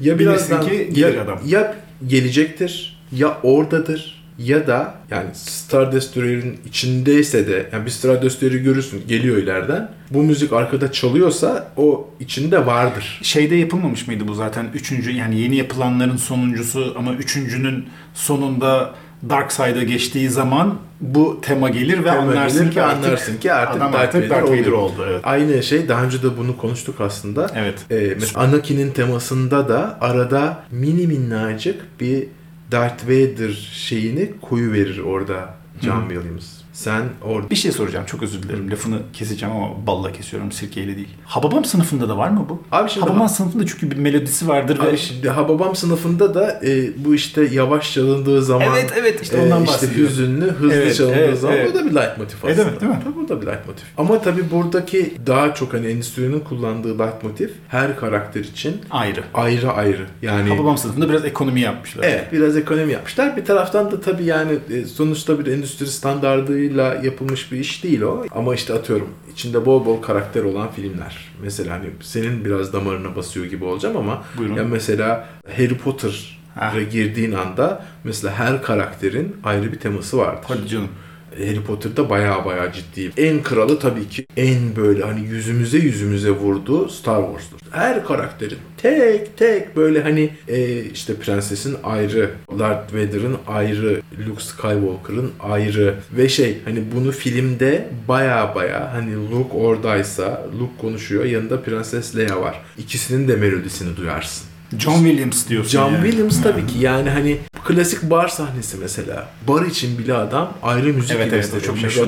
[0.00, 1.38] ya birazdan ki gelir ya, adam.
[1.46, 8.62] ya gelecektir ya oradadır ya da yani Star Destroyer'in içindeyse de yani bir Star Destroyer'i
[8.62, 9.90] görürsün geliyor ileriden.
[10.10, 13.20] Bu müzik arkada çalıyorsa o içinde vardır.
[13.22, 14.66] Şeyde yapılmamış mıydı bu zaten?
[14.74, 18.94] Üçüncü yani yeni yapılanların sonuncusu ama üçüncünün sonunda
[19.30, 23.52] Dark Side'a geçtiği zaman bu tema gelir ve tema anlarsın gelir ki artık, anlarsın ki
[23.52, 25.06] artık adam Darth, Vader, Darth Vader oldu.
[25.08, 25.20] Evet.
[25.24, 27.50] Aynı şey daha önce de bunu konuştuk aslında.
[27.54, 27.86] Evet.
[27.90, 32.26] Ee, mesela Anakin'in temasında da arada mini minnacık bir
[32.72, 36.08] Darth Vader şeyini koyu verir orada John Hı.
[36.08, 36.65] Williams.
[36.76, 37.50] Sen orada...
[37.50, 38.70] Bir şey soracağım çok özür dilerim.
[38.70, 41.08] Lafını keseceğim ama balla kesiyorum sirkeyle değil.
[41.24, 42.62] Hababam sınıfında da var mı bu?
[42.72, 43.28] Abi şimdi Hababam ha...
[43.28, 44.96] sınıfında çünkü bir melodisi vardır Abi ve...
[44.96, 48.68] şimdi Hababam sınıfında da e, bu işte yavaş çalındığı zaman...
[48.68, 51.70] Evet evet işte ondan e, işte hüzünlü hızlı evet, çalındığı evet, zaman evet.
[51.70, 52.62] o da bir leitmotiv aslında.
[52.62, 52.98] Evet, değil mi?
[53.04, 53.84] Tabii o da bir leitmotiv.
[53.96, 59.24] Ama tabii buradaki daha çok hani endüstrinin kullandığı leitmotiv her karakter için ayrı.
[59.34, 60.06] Ayrı ayrı.
[60.22, 62.04] Yani Hababam sınıfında biraz ekonomi yapmışlar.
[62.04, 63.36] Evet biraz ekonomi yapmışlar.
[63.36, 68.00] Bir taraftan da tabii yani e, sonuçta bir endüstri standardı kadarıyla yapılmış bir iş değil
[68.00, 68.24] o.
[68.30, 71.16] Ama işte atıyorum içinde bol bol karakter olan filmler.
[71.42, 74.54] Mesela hani senin biraz damarına basıyor gibi olacağım ama Buyurun.
[74.54, 80.44] ya mesela Harry Potter'a girdiğin anda mesela her karakterin ayrı bir teması vardır.
[80.48, 80.88] Hadi canım.
[81.38, 83.12] Harry Potter'da baya baya ciddi.
[83.16, 87.58] En kralı tabii ki en böyle hani yüzümüze yüzümüze vurdu Star Wars'tur.
[87.70, 95.32] Her karakterin tek tek böyle hani e, işte prensesin ayrı, Darth Vader'ın ayrı, Luke Skywalker'ın
[95.40, 102.16] ayrı ve şey hani bunu filmde baya baya hani Luke oradaysa Luke konuşuyor yanında Prenses
[102.16, 102.60] Leia var.
[102.78, 104.46] İkisinin de melodisini duyarsın.
[104.78, 106.04] John Williams diyorsun John yani.
[106.04, 109.28] Williams tabii ki yani hani klasik bar sahnesi mesela.
[109.48, 112.06] Bar için bile adam ayrı müzik evet, evet, çok meşhur.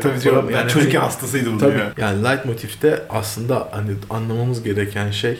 [0.00, 0.50] Tabii canım.
[0.50, 1.58] Yani çocuk hani, hastasıydı bu.
[1.58, 1.78] Tabii.
[1.78, 5.38] Yani, yani leitmotif'te aslında hani anlamamız gereken şey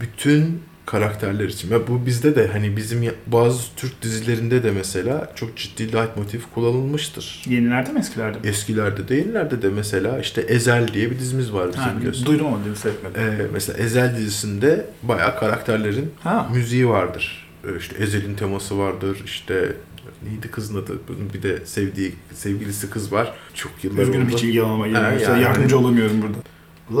[0.00, 1.70] bütün karakterler için.
[1.70, 7.42] Ve bu bizde de hani bizim bazı Türk dizilerinde de mesela çok ciddi leitmotiv kullanılmıştır.
[7.46, 8.46] Yenilerde mi eskilerde mi?
[8.48, 12.26] Eskilerde de yenilerde de mesela işte Ezel diye bir dizimiz var bizim ha, biliyorsun.
[12.26, 13.22] Duydum onu dizi seyretmedim.
[13.22, 16.48] Ee, mesela Ezel dizisinde bayağı karakterlerin ha.
[16.52, 17.41] müziği vardır.
[17.64, 19.22] Ee, işte Ezel'in teması vardır.
[19.24, 19.76] İşte
[20.22, 20.98] neydi kızın adı?
[21.08, 23.32] Bunun bir de sevdiği sevgilisi kız var.
[23.54, 24.36] Çok yıllar Üzgünüm oldu.
[24.36, 26.38] hiç ilgi alama yani, yani, yardımcı olamıyorum burada.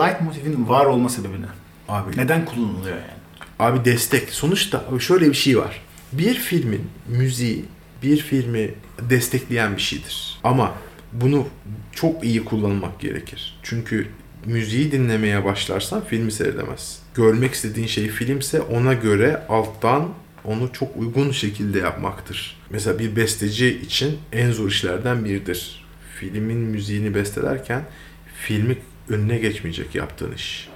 [0.04, 1.46] Leitmotiv'in var olma sebebi ne?
[1.88, 2.16] Abi.
[2.16, 3.22] Neden kullanılıyor yani?
[3.58, 4.30] Abi destek.
[4.30, 5.82] Sonuçta şöyle bir şey var.
[6.12, 7.64] Bir filmin müziği
[8.02, 8.74] bir filmi
[9.10, 10.40] destekleyen bir şeydir.
[10.44, 10.74] Ama
[11.12, 11.46] bunu
[11.92, 13.58] çok iyi kullanmak gerekir.
[13.62, 14.06] Çünkü
[14.46, 16.98] müziği dinlemeye başlarsan filmi seyredemezsin.
[17.14, 20.08] Görmek istediğin şey filmse ona göre alttan
[20.44, 22.60] onu çok uygun şekilde yapmaktır.
[22.70, 25.84] Mesela bir besteci için en zor işlerden biridir.
[26.18, 27.84] Filmin müziğini bestelerken
[28.34, 28.78] filmi
[29.08, 30.72] önüne geçmeyecek yaptığın iş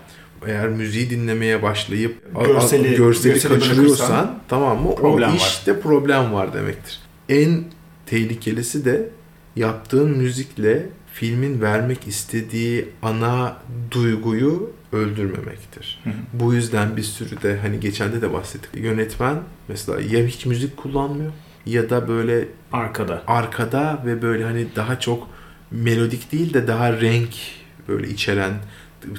[0.46, 4.94] eğer müziği dinlemeye başlayıp görseli, görseli, görseli kaçırıyorsan tamam mı?
[4.94, 5.80] Problem o işte var.
[5.80, 6.98] problem var demektir.
[7.28, 7.64] En
[8.06, 9.08] tehlikelisi de
[9.56, 13.56] yaptığın müzikle filmin vermek istediği ana
[13.90, 16.00] duyguyu öldürmemektir.
[16.04, 16.14] Hı hı.
[16.32, 18.84] Bu yüzden bir sürü de hani geçende de bahsettik.
[18.84, 19.36] Yönetmen
[19.68, 21.32] mesela ya hiç müzik kullanmıyor
[21.66, 23.22] ya da böyle Arkada.
[23.26, 25.28] arkada ve böyle hani daha çok
[25.70, 27.34] melodik değil de daha renk
[27.88, 28.54] böyle içeren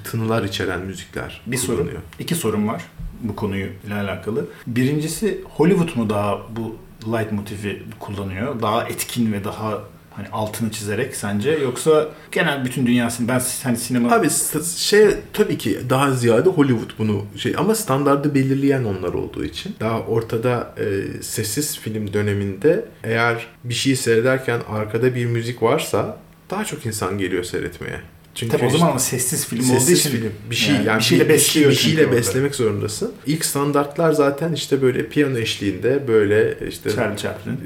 [0.03, 2.01] tınılar içeren müzikler Bir kullanıyor.
[2.19, 2.81] İki sorum var
[3.21, 4.45] bu konuyla alakalı.
[4.67, 8.61] Birincisi Hollywood mu daha bu light motifi kullanıyor?
[8.61, 9.83] Daha etkin ve daha
[10.17, 14.29] hani altını çizerek sence yoksa genel bütün dünyasını ben hani sinema Abi
[14.77, 19.99] şey tabii ki daha ziyade Hollywood bunu şey ama standardı belirleyen onlar olduğu için daha
[20.01, 26.17] ortada e, sessiz film döneminde eğer bir şey seyrederken arkada bir müzik varsa
[26.49, 28.01] daha çok insan geliyor seyretmeye.
[28.37, 30.31] Çünkü Tabii o zaman ama sessiz film olduğu Sessiz için film.
[30.49, 33.11] Bir şey yani, bir şeyle besliyor bir şeyle beslemek zorundasın.
[33.25, 37.53] İlk standartlar zaten işte böyle piyano eşliğinde böyle işte Charlie Chaplin.
[37.53, 37.57] e,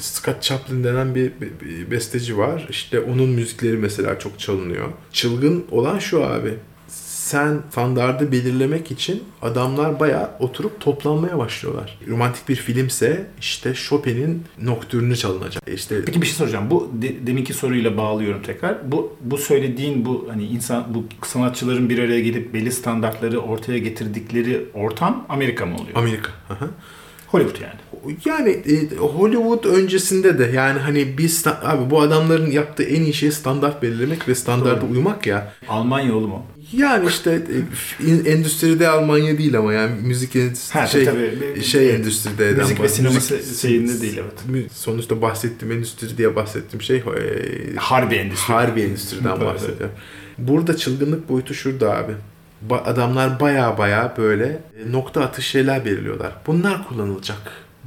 [0.00, 1.32] Scott Chaplin denen bir
[1.90, 2.66] besteci var.
[2.70, 4.88] İşte onun müzikleri mesela çok çalınıyor.
[5.12, 6.54] Çılgın olan şu abi.
[7.32, 11.98] Sen standardı belirlemek için adamlar bayağı oturup toplanmaya başlıyorlar.
[12.08, 15.62] Romantik bir filmse işte Chopin'in Nocturne'ü çalınacak.
[15.74, 16.70] İşte Peki bir şey soracağım.
[16.70, 18.92] Bu de, deminki soruyla bağlıyorum tekrar.
[18.92, 24.66] Bu bu söylediğin bu hani insan bu sanatçıların bir araya gelip belli standartları ortaya getirdikleri
[24.74, 25.96] ortam Amerika mı oluyor?
[25.96, 26.30] Amerika.
[26.50, 26.68] Aha.
[27.32, 27.74] Hollywood yani.
[28.24, 33.32] Yani e, Hollywood öncesinde de yani hani biz abi bu adamların yaptığı en iyi şey
[33.32, 34.90] standart belirlemek ve standarda Doğru.
[34.90, 35.52] uymak ya.
[35.68, 36.42] Almanya oğlum o.
[36.72, 37.42] Yani işte
[38.06, 42.80] e, endüstride Almanya değil ama yani müzik endüstri Ha, şey tabii, şey endüstride eden Müzik
[42.80, 44.72] ve sinema müzik- şeyinde değil, evet.
[44.72, 47.02] Sonuçta bahsettiğim endüstri diye bahsettiğim şey e,
[47.76, 48.52] Harbi endüstri.
[48.52, 49.90] harbi endüstriden bahsediyorum.
[50.38, 52.12] Burada çılgınlık boyutu şurada abi.
[52.68, 56.32] Ba- adamlar baya baya böyle e, nokta atış şeyler belirliyorlar.
[56.46, 57.38] Bunlar kullanılacak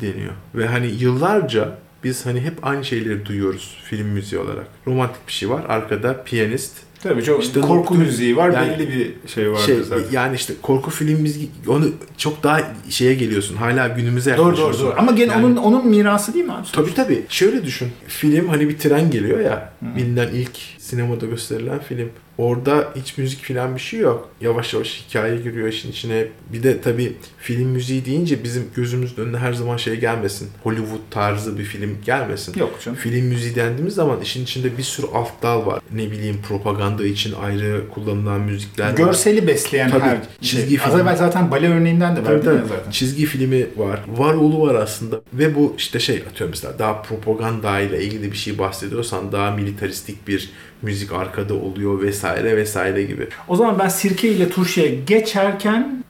[0.02, 0.34] deniyor.
[0.56, 4.68] Ve hani yıllarca biz hani hep aynı şeyleri duyuyoruz film müziği olarak.
[4.88, 5.64] Romantik bir şey var.
[5.68, 6.74] Arkada piyanist.
[7.10, 8.50] Tabii çok İşte korku müziği var.
[8.50, 10.04] yani- belli bir şey vardır Şey, zaten.
[10.12, 11.86] yani işte korku film müziği onu
[12.18, 13.56] çok daha şeye geliyorsun.
[13.56, 14.82] Hala günümüze Doğru yaklaşıyorsun.
[14.86, 15.00] doğru doğru.
[15.00, 16.68] Ama gene Yani- onun onun mirası değil mi abi?
[16.74, 17.24] Tabii tabii.
[17.30, 17.88] Şöyle düşün.
[18.08, 19.74] Film hani bir tren geliyor ya.
[19.80, 19.98] Hı.
[19.98, 20.52] Bilinen ilk
[20.86, 22.10] sinemada gösterilen film.
[22.38, 24.30] Orada hiç müzik filan bir şey yok.
[24.42, 26.26] Yavaş yavaş hikaye giriyor işin içine.
[26.54, 30.50] Bir de tabii film müziği deyince bizim gözümüzün önüne her zaman şey gelmesin.
[30.64, 32.60] Hollywood tarzı bir film gelmesin.
[32.60, 32.98] Yok canım.
[32.98, 35.82] Film müziği dendiğimiz zaman işin içinde bir sürü alt dal var.
[35.94, 38.98] Ne bileyim propaganda için ayrı kullanılan müzikler var.
[38.98, 40.78] Görseli besleyen Tabii, her çizgi şey.
[40.78, 40.94] film.
[40.94, 42.92] Az evvel zaten bale örneğinden de verdim zaten.
[42.92, 44.00] Çizgi filmi var.
[44.18, 45.22] Var oğlu var aslında.
[45.34, 50.28] Ve bu işte şey atıyorum mesela daha propaganda ile ilgili bir şey bahsediyorsan daha militaristik
[50.28, 50.50] bir
[50.82, 53.28] müzik arkada oluyor vesaire vesaire gibi.
[53.48, 56.04] O zaman ben sirke ile turşuya geçerken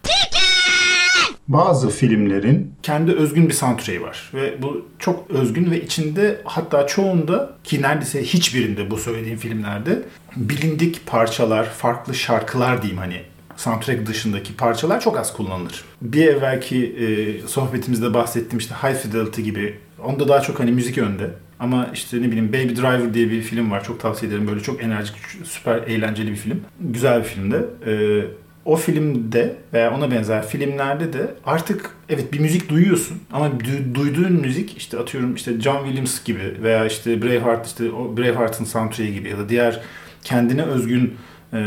[1.47, 4.31] bazı filmlerin kendi özgün bir soundtrack'i var.
[4.33, 10.01] Ve bu çok özgün ve içinde hatta çoğunda ki neredeyse hiçbirinde bu söylediğim filmlerde
[10.35, 13.21] bilindik parçalar, farklı şarkılar diyeyim hani
[13.57, 15.83] soundtrack dışındaki parçalar çok az kullanılır.
[16.01, 21.29] Bir evvelki e, sohbetimizde bahsettiğim işte High Fidelity gibi onda daha çok hani müzik önde.
[21.59, 23.83] Ama işte ne bileyim Baby Driver diye bir film var.
[23.83, 24.47] Çok tavsiye ederim.
[24.47, 26.61] Böyle çok enerjik, süper eğlenceli bir film.
[26.79, 27.65] Güzel bir filmde.
[27.87, 28.21] Ee,
[28.65, 34.31] o filmde veya ona benzer filmlerde de artık evet bir müzik duyuyorsun ama du- duyduğun
[34.31, 39.29] müzik işte atıyorum işte John Williams gibi veya işte Braveheart işte o Braveheart'ın soundtrack'i gibi
[39.29, 39.81] ya da diğer
[40.23, 41.13] kendine özgün
[41.53, 41.57] e,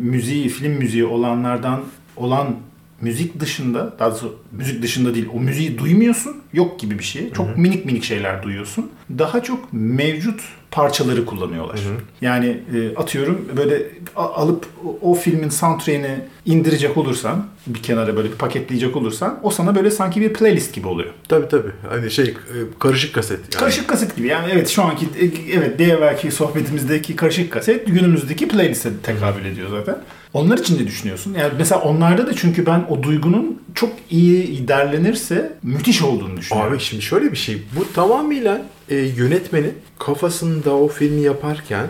[0.00, 1.80] müziği, film müziği olanlardan
[2.16, 2.56] olan
[3.00, 7.32] müzik dışında, daha doğrusu müzik dışında değil, o müziği duymuyorsun, yok gibi bir şey.
[7.32, 8.90] Çok minik minik şeyler duyuyorsun.
[9.18, 11.78] Daha çok mevcut parçaları kullanıyorlar.
[11.78, 11.94] Hı hı.
[12.20, 13.82] Yani e, atıyorum böyle
[14.16, 14.66] alıp
[15.02, 20.20] o, filmin soundtrack'ini indirecek olursan, bir kenara böyle bir paketleyecek olursan, o sana böyle sanki
[20.20, 21.10] bir playlist gibi oluyor.
[21.28, 21.70] Tabii tabii.
[21.88, 23.38] Hani şey e, karışık kaset.
[23.38, 23.60] Yani.
[23.60, 24.26] Karışık kaset gibi.
[24.26, 29.68] Yani evet şu anki e, evet bir evvelki sohbetimizdeki karışık kaset günümüzdeki playlist'e tekabül ediyor
[29.70, 29.98] zaten.
[30.32, 31.34] Onlar için de düşünüyorsun.
[31.40, 36.72] Yani mesela onlarda da çünkü ben o duygunun çok iyi derlenirse müthiş olduğunu düşünüyorum.
[36.72, 37.62] Abi şimdi şöyle bir şey.
[37.76, 41.86] Bu tamamıyla e, yönetmenin kafasında o filmi yaparken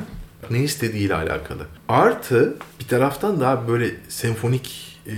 [0.51, 1.63] ne istediğiyle alakalı.
[1.89, 5.13] Artı bir taraftan daha böyle senfonik e,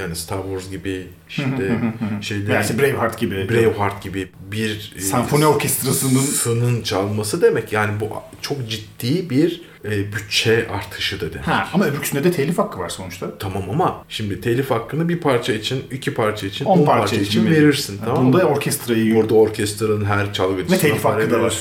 [0.00, 1.80] yani Star Wars gibi işte
[2.20, 3.48] şeyler işte Braveheart gibi.
[3.48, 7.72] Braveheart gibi bir e, Senfoni orkestrasının sının çalması demek.
[7.72, 8.08] Yani bu
[8.40, 11.38] çok ciddi bir e, bütçe artışı dedi.
[11.38, 13.38] Ha ama öbürküsünde de telif hakkı var sonuçta.
[13.38, 17.16] Tamam ama şimdi telif hakkını bir parça için, iki parça için, 10 on parça parça,
[17.16, 17.56] için için verir.
[17.62, 18.00] verirsin.
[18.04, 18.44] Tamam Bunda mı?
[18.44, 21.60] orkestrayı Burada orkestranın her çalgıcısına Ve telif hakkı da var.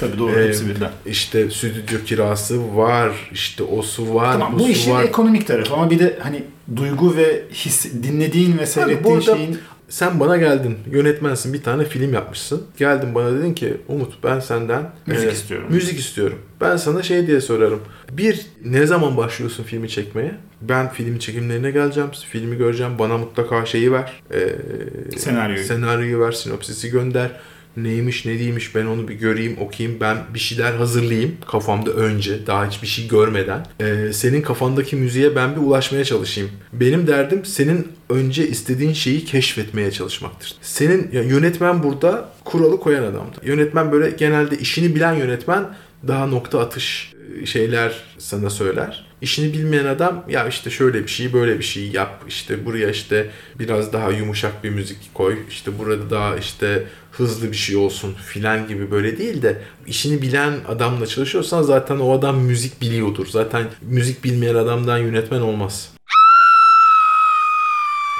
[0.00, 0.90] Tabii doğru Ee, hepsi birden.
[1.06, 5.04] İşte stüdyo kirası var, işte o su var, Tamam bu, işin var.
[5.04, 6.44] ekonomik tarafı ama bir de hani
[6.76, 10.78] duygu ve his dinlediğin ve seyrettiğin burada- şeyin sen bana geldin.
[10.90, 11.52] Yönetmensin.
[11.52, 12.62] Bir tane film yapmışsın.
[12.78, 15.66] Geldin bana dedin ki Umut ben senden Müzik e, istiyorum.
[15.70, 16.38] Müzik istiyorum.
[16.60, 17.80] Ben sana şey diye sorarım.
[18.12, 20.34] Bir, ne zaman başlıyorsun filmi çekmeye?
[20.62, 22.10] Ben filmin çekimlerine geleceğim.
[22.30, 22.92] Filmi göreceğim.
[22.98, 24.12] Bana mutlaka şeyi ver.
[24.34, 24.38] E,
[25.18, 25.64] Senaryoyu.
[25.64, 26.32] Senaryoyu ver.
[26.32, 27.30] Sinopsisi gönder.
[27.82, 30.00] Neymiş ne değilmiş ben onu bir göreyim okuyayım.
[30.00, 33.66] Ben bir şeyler hazırlayayım kafamda önce daha hiçbir şey görmeden.
[33.80, 36.50] Ee, senin kafandaki müziğe ben bir ulaşmaya çalışayım.
[36.72, 40.54] Benim derdim senin önce istediğin şeyi keşfetmeye çalışmaktır.
[40.62, 45.64] Senin ya yönetmen burada kuralı koyan adamdı yönetmen böyle genelde işini bilen yönetmen
[46.08, 49.07] daha nokta atış e, şeyler sana söyler.
[49.20, 53.30] İşini bilmeyen adam ya işte şöyle bir şey böyle bir şey yap işte buraya işte
[53.58, 58.68] biraz daha yumuşak bir müzik koy işte burada daha işte hızlı bir şey olsun filan
[58.68, 63.26] gibi böyle değil de işini bilen adamla çalışıyorsan zaten o adam müzik biliyordur.
[63.26, 65.92] Zaten müzik bilmeyen adamdan yönetmen olmaz.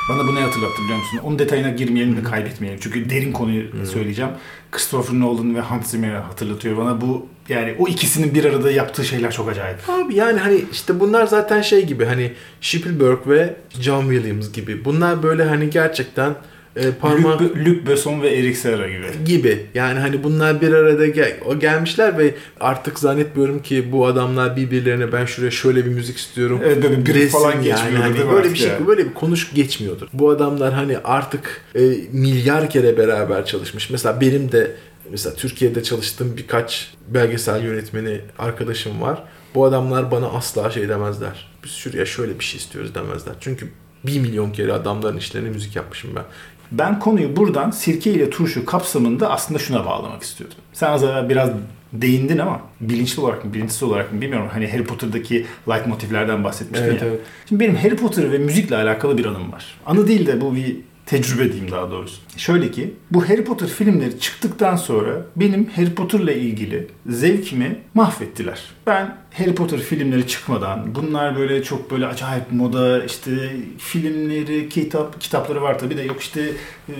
[0.09, 1.21] Bana bu ne hatırlattı biliyor musun?
[1.23, 2.81] Onun detayına girmeyelim de kaybetmeyelim.
[2.83, 4.31] Çünkü derin konuyu söyleyeceğim.
[4.71, 7.01] Christopher Nolan ve Hans Zimmer'i hatırlatıyor bana.
[7.01, 9.79] Bu yani o ikisinin bir arada yaptığı şeyler çok acayip.
[9.89, 14.85] Abi yani hani işte bunlar zaten şey gibi hani Spielberg ve John Williams gibi.
[14.85, 16.35] Bunlar böyle hani gerçekten
[16.79, 19.07] e, parmak Luc, Luc Besson ve Eric Serra gibi.
[19.25, 19.67] gibi.
[19.75, 25.13] Yani hani bunlar bir arada gel o gelmişler ve artık zannetmiyorum ki bu adamlar birbirlerine
[25.13, 26.61] ben şuraya şöyle bir müzik istiyorum.
[26.65, 28.87] Evet böyle bir Resim falan yani geçmiyordur hani değil mi böyle bir şey ya?
[28.87, 30.09] böyle bir konuş geçmiyordur.
[30.13, 31.81] Bu adamlar hani artık e,
[32.13, 33.91] milyar kere beraber çalışmış.
[33.91, 34.71] Mesela benim de
[35.11, 39.23] mesela Türkiye'de çalıştığım birkaç belgesel yönetmeni arkadaşım var.
[39.55, 41.51] Bu adamlar bana asla şey demezler.
[41.65, 43.35] Biz şuraya şöyle bir şey istiyoruz demezler.
[43.41, 43.69] Çünkü
[44.07, 46.25] bir milyon kere adamların işlerine müzik yapmışım ben.
[46.73, 50.59] Ben konuyu buradan sirke ile turşu kapsamında aslında şuna bağlamak istiyordum.
[50.73, 51.51] Sen az evvel biraz
[51.93, 54.49] değindin ama bilinçli olarak mı bilinçsiz olarak mı bilmiyorum.
[54.53, 57.09] Hani Harry Potter'daki light motiflerden bahsetmiştin Evet, ya.
[57.09, 57.21] evet.
[57.49, 59.79] Şimdi benim Harry Potter ve müzikle alakalı bir anım var.
[59.87, 60.77] Anı değil de bu bir
[61.09, 62.17] tecrübe diyeyim daha doğrusu.
[62.37, 68.61] Şöyle ki bu Harry Potter filmleri çıktıktan sonra benim Harry Potter'la ilgili zevkimi mahvettiler.
[68.87, 73.31] Ben Harry Potter filmleri çıkmadan bunlar böyle çok böyle acayip moda işte
[73.79, 76.41] filmleri, kitap kitapları var tabii de yok işte
[76.89, 76.93] e,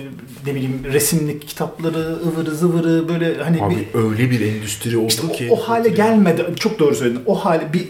[0.47, 5.27] ne bileyim resimlik kitapları ıvırı zıvırı böyle hani Abi bir öyle bir endüstri oldu işte
[5.27, 5.47] o- ki.
[5.51, 6.45] o, hale gelmedi.
[6.59, 7.21] Çok doğru söyledin.
[7.25, 7.87] O hale bir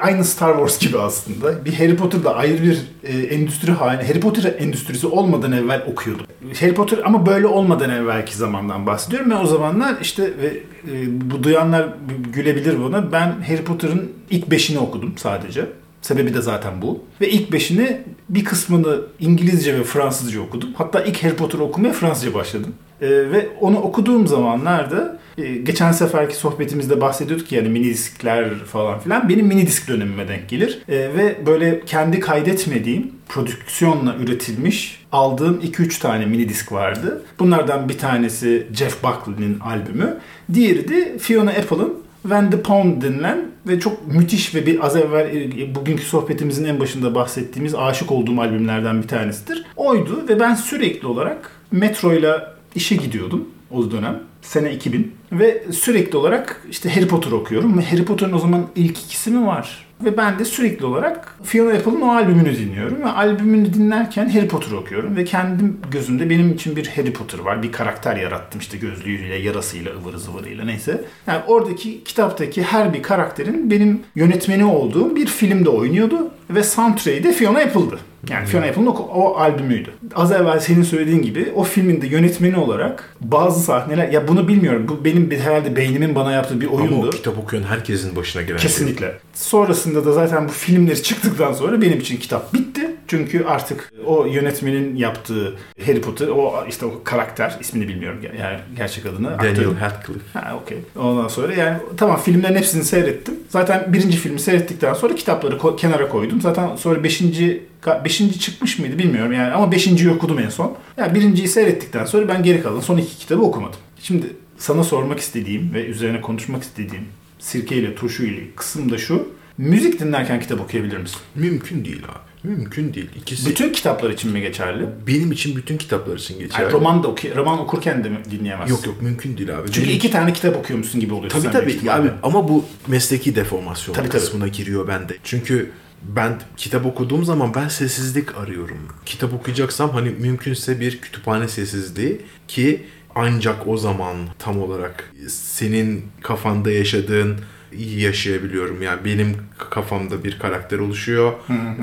[0.00, 1.64] aynı Star Wars gibi aslında.
[1.64, 4.08] Bir Harry Potter'da ayrı bir e, endüstri haline.
[4.08, 6.26] Harry Potter endüstrisi olmadan evvel okuyordum.
[6.60, 9.30] Harry Potter ama böyle olmadan evvelki zamandan bahsediyorum.
[9.30, 10.46] Ben o zamanlar işte ve
[10.92, 11.88] e, bu duyanlar
[12.32, 13.12] gülebilir buna.
[13.12, 15.66] Ben Harry Potter'ın ilk beşini okudum sadece.
[16.02, 17.04] Sebebi de zaten bu.
[17.20, 20.68] Ve ilk beşini bir kısmını İngilizce ve Fransızca okudum.
[20.74, 22.74] Hatta ilk Harry Potter okumaya Fransızca başladım.
[23.00, 25.25] Ee, ve onu okuduğum zamanlarda e,
[25.62, 30.82] geçen seferki sohbetimizde bahsediyorduk yani mini diskler falan filan benim mini disk dönemime denk gelir.
[30.88, 37.22] Ee, ve böyle kendi kaydetmediğim prodüksiyonla üretilmiş aldığım 2-3 tane mini disk vardı.
[37.38, 40.16] Bunlardan bir tanesi Jeff Buckley'nin albümü.
[40.54, 45.36] Diğeri de Fiona Apple'ın When the Pound denilen ve çok müthiş ve bir az evvel
[45.36, 49.64] e, bugünkü sohbetimizin en başında bahsettiğimiz aşık olduğum albümlerden bir tanesidir.
[49.76, 54.22] Oydu ve ben sürekli olarak metroyla işe gidiyordum o dönem.
[54.46, 58.98] Sene 2000 ve sürekli olarak işte Harry Potter okuyorum ve Harry Potter'ın o zaman ilk
[58.98, 59.86] ikisi mi var?
[60.04, 64.72] Ve ben de sürekli olarak Fiona Apple'ın o albümünü dinliyorum ve albümünü dinlerken Harry Potter
[64.72, 67.62] okuyorum ve kendim gözümde benim için bir Harry Potter var.
[67.62, 71.04] Bir karakter yarattım işte gözlüğüyle, yarasıyla, ıvırı zıvırıyla neyse.
[71.26, 77.32] Yani oradaki kitaptaki her bir karakterin benim yönetmeni olduğum bir filmde oynuyordu ve soundtrack'i de
[77.32, 77.98] Fiona Apple'dı.
[78.30, 79.90] Yani Fiona Apple'ın o, o albümüydü.
[80.14, 84.86] Az evvel senin söylediğin gibi o filmin de yönetmeni olarak bazı sahneler ya bunu bilmiyorum.
[84.88, 87.06] Bu benim bir, herhalde beynimin bana yaptığı bir Ama oyundu.
[87.08, 88.70] o kitap okuyan herkesin başına gelen şey.
[88.70, 89.18] Kesinlikle.
[89.34, 92.95] Sonrasında da zaten bu filmleri çıktıktan sonra benim için kitap bitti.
[93.08, 99.06] Çünkü artık o yönetmenin yaptığı Harry Potter, o işte o karakter, ismini bilmiyorum yani gerçek
[99.06, 99.38] adını.
[99.38, 100.38] Daniel aktörün- Radcliffe.
[100.38, 100.78] Ha okey.
[100.96, 103.34] Ondan sonra yani tamam filmlerin hepsini seyrettim.
[103.48, 106.40] Zaten birinci filmi seyrettikten sonra kitapları ko- kenara koydum.
[106.40, 107.62] Zaten sonra beşinci,
[108.04, 110.76] beşinci çıkmış mıydı bilmiyorum yani ama beşinciyi okudum en son.
[110.96, 113.80] Yani birinciyi seyrettikten sonra ben geri kalan son iki kitabı okumadım.
[114.02, 114.26] Şimdi
[114.58, 117.04] sana sormak istediğim ve üzerine konuşmak istediğim
[117.38, 119.28] sirke ile turşu ile kısım da şu.
[119.58, 121.18] Müzik dinlerken kitap okuyabilir misin?
[121.34, 122.18] Mümkün değil abi.
[122.50, 123.10] Mümkün değil.
[123.16, 124.86] İkisi Bütün kitaplar için mi geçerli?
[125.06, 126.62] benim için bütün kitaplar için geçerli.
[126.62, 128.74] Yani roman da oku- roman okurken de mi dinleyemezsin?
[128.74, 129.66] Yok yok mümkün değil abi.
[129.72, 131.30] Çünkü Benim- iki tane kitap okuyormuşsun gibi oluyor.
[131.30, 132.00] Tabii sen tabii ihtimalle.
[132.02, 134.18] abi ama bu mesleki deformasyon Tabii, tabii.
[134.20, 135.16] kısmına giriyor bende.
[135.24, 135.70] Çünkü
[136.02, 138.78] ben kitap okuduğum zaman ben sessizlik arıyorum.
[139.06, 142.82] Kitap okuyacaksam hani mümkünse bir kütüphane sessizliği ki
[143.14, 147.36] ancak o zaman tam olarak senin kafanda yaşadığın
[147.76, 148.82] iyi yaşayabiliyorum.
[148.82, 151.32] Yani benim kafamda bir karakter oluşuyor.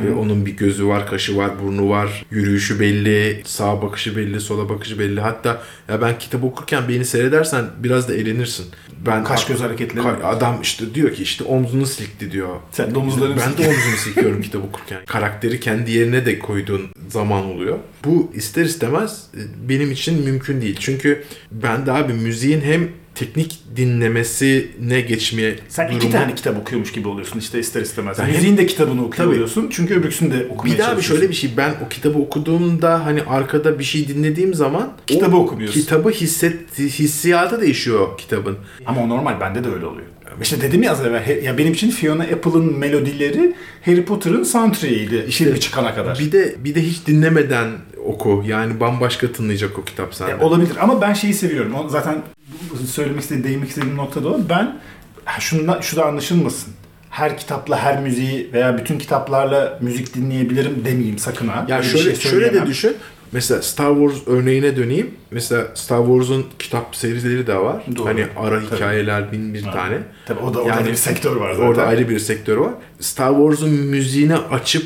[0.08, 4.69] Ee, onun bir gözü var, kaşı var, burnu var, yürüyüşü belli, sağa bakışı belli, sola
[4.69, 5.21] bakışı belli.
[5.21, 8.65] Hatta ya ben kitap okurken beni seyredersen biraz da eğlenirsin.
[9.06, 12.49] Ben Kaş göz hareketleri Ka- adam işte diyor ki işte omzunu silkti diyor.
[12.71, 14.99] Sen de omuzlarını Ben de omzumu silkiyorum kitap okurken.
[15.08, 17.77] Karakteri kendi yerine de koyduğun zaman oluyor.
[18.06, 20.77] Bu ister istemez e, benim için mümkün değil.
[20.79, 26.91] Çünkü ben de abi müziğin hem teknik dinlemesine geçmeye Sen iki durumu- tane kitap okuyormuş
[26.91, 28.17] gibi oluyorsun işte ister istemez.
[28.19, 29.36] Ben Müziğin de kitabını okuyor Tabii.
[29.36, 29.67] oluyorsun.
[29.71, 33.21] Çünkü öbürküsünü de okumaya bir daha bir şöyle bir şey ben o kitabı okuduğumda hani
[33.23, 35.80] arkada bir şey dinlediğim zaman Kitabı okumuyorsun.
[35.82, 38.58] Kitabı hisset hissiyatı değişiyor kitabın.
[38.86, 40.08] Ama o normal bende de öyle oluyor.
[40.41, 45.60] İşte dedim ya az evvel ya benim için Fiona Apple'ın melodileri Harry Potter'ın soundtrack'iydi filmi
[45.60, 46.19] çıkana kadar.
[46.19, 47.67] Bir de bir de hiç dinlemeden
[48.06, 48.43] oku.
[48.47, 50.32] Yani bambaşka tınlayacak o kitap sende.
[50.32, 51.76] Ya olabilir ama ben şeyi seviyorum.
[51.76, 52.15] O zaten
[52.77, 54.39] söylemek istediğim, değinmek istediğim nokta da o.
[54.49, 54.77] Ben
[55.39, 56.73] şundan, şu da anlaşılmasın.
[57.09, 61.65] Her kitapla her müziği veya bütün kitaplarla müzik dinleyebilirim demeyeyim sakın ha.
[61.67, 62.95] Ya Öyle şöyle şey şöyle de düşün.
[63.31, 65.12] Mesela Star Wars örneğine döneyim.
[65.31, 67.83] Mesela Star Wars'un kitap serileri de var.
[67.95, 68.05] Doğru.
[68.07, 68.75] Hani ara Tabii.
[68.75, 69.71] hikayeler bin bir Ha.
[69.71, 69.97] tane.
[70.25, 71.67] Tabii o da orada Yani bir sektör var zaten.
[71.67, 72.71] Orada ayrı bir sektör var.
[72.99, 74.86] Star Wars'un müziğini açıp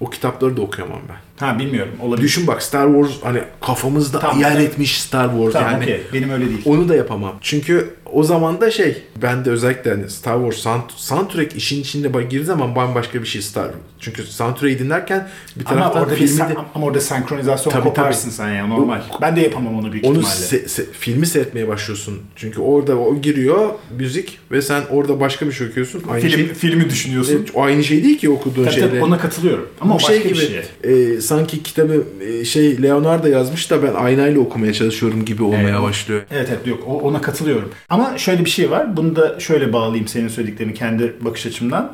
[0.00, 1.46] o kitapları da okuyamam ben.
[1.46, 1.92] Ha bilmiyorum.
[2.02, 2.24] Olabilir.
[2.24, 4.40] Düşün bak Star Wars hani kafamızda Tamam.
[4.40, 5.82] yer etmiş Star Wars Tamam yani.
[5.84, 6.02] okey.
[6.12, 6.62] Benim öyle değil.
[6.64, 7.34] Onu da yapamam.
[7.40, 12.14] Çünkü o zaman da şey ben de özellikle hani Star Wars sound, soundtrack işin içinde
[12.22, 13.70] girdiği zaman bambaşka bir şey Star
[14.16, 18.30] Çünkü soundtrack'i dinlerken bir Ama taraftan orada, bir filmi de ama orada senkronizasyon Tabii, koparsın
[18.30, 19.00] sen ya normal.
[19.20, 20.34] ben de yapamam onu büyük onu ihtimalle.
[20.34, 22.18] se- se- filmi seyretmeye başlıyorsun.
[22.36, 23.68] Çünkü orada o giriyor
[23.98, 26.02] müzik ve sen orada başka bir şey okuyorsun.
[26.10, 27.46] Aynı Film, şey filmi düşünüyorsun.
[27.54, 28.88] o aynı şey değil ki okuduğun Tabii şeyde.
[28.88, 29.68] tabii ona katılıyorum.
[29.80, 30.36] Ama Bu o başka şey bir gibi
[30.84, 31.14] şey.
[31.16, 35.82] e, sanki kitabı e, şey Leonardo yazmış da ben aynayla okumaya çalışıyorum gibi olmaya Evet.
[35.82, 36.22] başlıyor.
[36.30, 37.68] Evet evet yok o- ona katılıyorum.
[37.88, 38.96] Ama şöyle bir şey var.
[38.96, 41.92] Bunu da şöyle bağlayayım senin söylediklerini kendi bakış açımdan.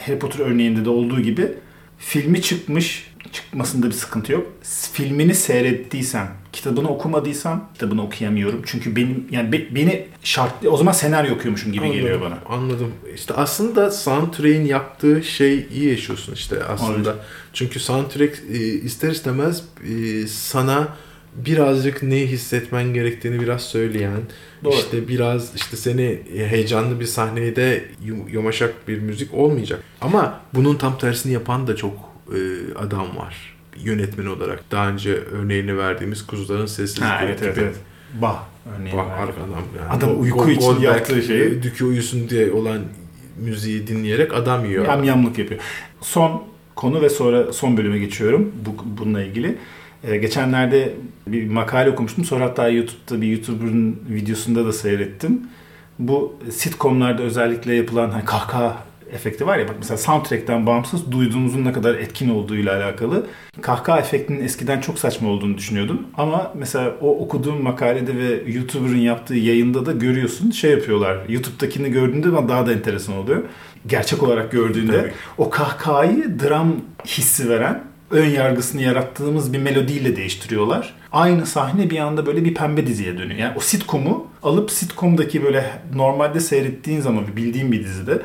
[0.00, 1.48] Harry Potter örneğinde de olduğu gibi
[1.98, 4.46] filmi çıkmış çıkmasında bir sıkıntı yok.
[4.92, 8.62] Filmini seyrettiysem, kitabını okumadıysam kitabını okuyamıyorum.
[8.66, 12.38] Çünkü benim yani be- beni şartlı o zaman senaryo okuyormuşum gibi geliyor bana.
[12.48, 12.92] Anladım.
[13.14, 17.16] İşte aslında soundtrack'in yaptığı şey iyi yaşıyorsun işte aslında.
[17.52, 20.88] Çünkü soundtrack e, ister istemez e, sana
[21.36, 24.20] birazcık ne hissetmen gerektiğini biraz söyleyen,
[24.64, 24.74] Doğru.
[24.74, 29.80] işte biraz işte seni heyecanlı bir sahnede yum- yumuşak bir müzik olmayacak.
[30.00, 31.92] Ama bunun tam tersini yapan da çok
[32.28, 32.38] e,
[32.78, 34.64] adam var yönetmen olarak.
[34.70, 37.54] Daha önce örneğini verdiğimiz Kuzuların Sessizliği Ha evet evet.
[37.56, 37.64] gibi.
[37.64, 37.76] evet.
[38.22, 38.44] Bah
[38.78, 38.98] örneğin.
[38.98, 39.22] Bak verdim.
[39.28, 39.48] arkadan
[39.80, 39.90] yani.
[39.90, 42.78] Adam uyku Go- için Goldberg, yaptığı şeyi- e, Dükü uyusun diye olan
[43.38, 44.86] müziği dinleyerek adam yiyor.
[44.86, 45.60] Yamyamlık yapıyor.
[46.00, 46.42] Son
[46.74, 49.58] konu ve sonra son bölüme geçiyorum bu, bununla ilgili.
[50.06, 50.94] Ee, geçenlerde
[51.26, 52.24] bir makale okumuştum.
[52.24, 55.40] Sonra hatta YouTube'da bir YouTuber'ın videosunda da seyrettim.
[55.98, 58.76] Bu sitcomlarda özellikle yapılan hani kahkaha
[59.12, 63.26] efekti var ya bak mesela soundtrack'ten bağımsız duyduğumuzun ne kadar etkin olduğuyla alakalı.
[63.60, 66.02] Kahkaha efektinin eskiden çok saçma olduğunu düşünüyordum.
[66.16, 71.18] Ama mesela o okuduğum makalede ve YouTuber'ın yaptığı yayında da görüyorsun şey yapıyorlar.
[71.28, 73.42] YouTube'dakini gördüğünde daha da enteresan oluyor.
[73.86, 75.12] Gerçek olarak gördüğünde Tabii.
[75.38, 76.72] o kahkahayı dram
[77.06, 80.94] hissi veren ön yargısını yarattığımız bir melodiyle değiştiriyorlar.
[81.12, 83.38] Aynı sahne bir anda böyle bir pembe diziye dönüyor.
[83.38, 88.22] Yani o sitcom'u alıp sitcom'daki böyle normalde seyrettiğin zaman bildiğin bir dizide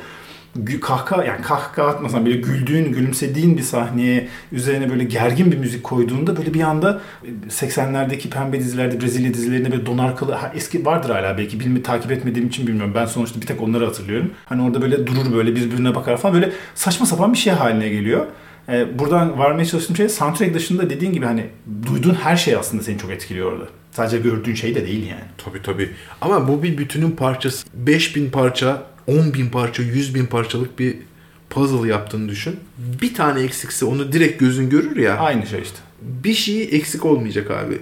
[0.81, 6.37] kahkaha yani kahkaha atmasan bile güldüğün, gülümsediğin bir sahneye üzerine böyle gergin bir müzik koyduğunda
[6.37, 7.01] böyle bir anda
[7.49, 12.11] 80'lerdeki pembe dizilerde Brezilya dizilerinde böyle donar kalı ha, eski vardır hala belki bilmi takip
[12.11, 12.93] etmediğim için bilmiyorum.
[12.95, 14.31] Ben sonuçta bir tek onları hatırlıyorum.
[14.45, 18.25] Hani orada böyle durur böyle birbirine bakar falan böyle saçma sapan bir şey haline geliyor.
[18.71, 21.45] Ee, buradan varmaya çalıştığım şey soundtrack dışında dediğin gibi hani
[21.87, 23.67] duyduğun her şey aslında seni çok etkiliyor orada.
[23.91, 25.23] Sadece gördüğün şey de değil yani.
[25.37, 25.89] Tabii tabii.
[26.21, 27.67] Ama bu bir bütünün parçası.
[27.73, 30.97] 5000 parça, 10.000 parça, 100.000 parçalık bir
[31.49, 32.55] puzzle yaptığını düşün.
[33.01, 35.17] Bir tane eksikse onu direkt gözün görür ya.
[35.17, 35.77] Aynı şey işte.
[36.01, 37.77] Bir şey eksik olmayacak abi.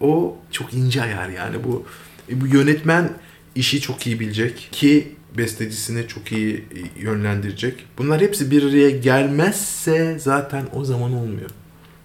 [0.00, 1.84] O çok ince ayar yani bu.
[2.30, 3.10] e, Bu yönetmen
[3.54, 6.64] işi çok iyi bilecek ki bestecisini çok iyi
[7.00, 7.86] yönlendirecek.
[7.98, 11.50] Bunlar hepsi bir araya gelmezse zaten o zaman olmuyor.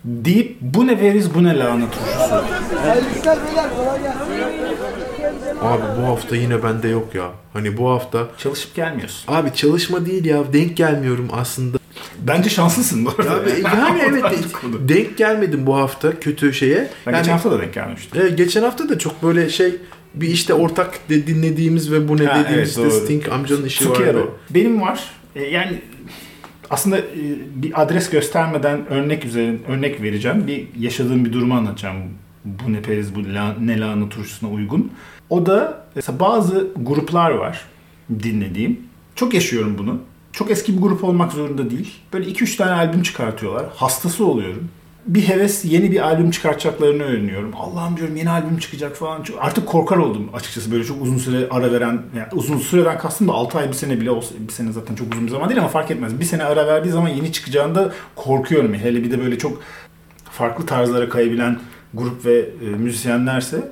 [0.06, 2.36] Deyip bu ne veriz bu ne lahana turşusu.
[5.62, 7.32] Abi bu hafta yine bende yok ya.
[7.54, 9.34] Hani bu hafta Çalışıp gelmiyorsun.
[9.34, 10.54] Abi çalışma değil ya.
[10.54, 11.78] Denk gelmiyorum aslında.
[12.28, 13.34] Bence şanslısın bu arada.
[13.34, 16.89] Abi, yani evet de- denk gelmedim bu hafta kötü şeye.
[17.08, 18.22] Ben yani, geçen hafta da denk gelmiştim.
[18.26, 19.76] e, geçen hafta da çok böyle şey
[20.13, 23.04] bir işte ortak de dinlediğimiz ve bu ne Ha, dediğimiz evet, doğru.
[23.04, 23.99] Sting amcanın işi vardı.
[23.99, 24.38] Zucchero.
[24.49, 25.10] Benim var.
[25.36, 25.82] E, yani
[26.69, 27.04] aslında e,
[27.56, 30.47] bir adres göstermeden örnek üzerine örnek vereceğim.
[30.47, 31.98] Bir yaşadığım bir durumu anlatacağım.
[32.46, 34.92] Bu ne periz bu la, ne lahana turşusuna uygun.
[35.29, 37.65] O da mesela bazı gruplar var
[38.23, 38.79] dinlediğim.
[39.15, 40.00] Çok yaşıyorum bunu.
[40.31, 41.94] Çok eski bir grup olmak zorunda değil.
[42.13, 43.65] Böyle 2-3 tane albüm çıkartıyorlar.
[43.75, 44.69] Hastası oluyorum.
[45.08, 47.51] Bir heves yeni bir albüm çıkartacaklarını öğreniyorum.
[47.56, 49.25] Allah'ım diyorum yeni albüm çıkacak falan.
[49.39, 52.01] Artık korkar oldum açıkçası böyle çok uzun süre ara veren.
[52.17, 54.35] Yani uzun süreden kastım da 6 ay bir sene bile olsa.
[54.47, 56.19] Bir sene zaten çok uzun bir zaman değil ama fark etmez.
[56.19, 58.73] Bir sene ara verdiği zaman yeni çıkacağında korkuyorum.
[58.73, 59.62] Hele bir de böyle çok
[60.31, 61.60] farklı tarzlara kayabilen
[61.93, 63.71] grup ve e, müzisyenlerse.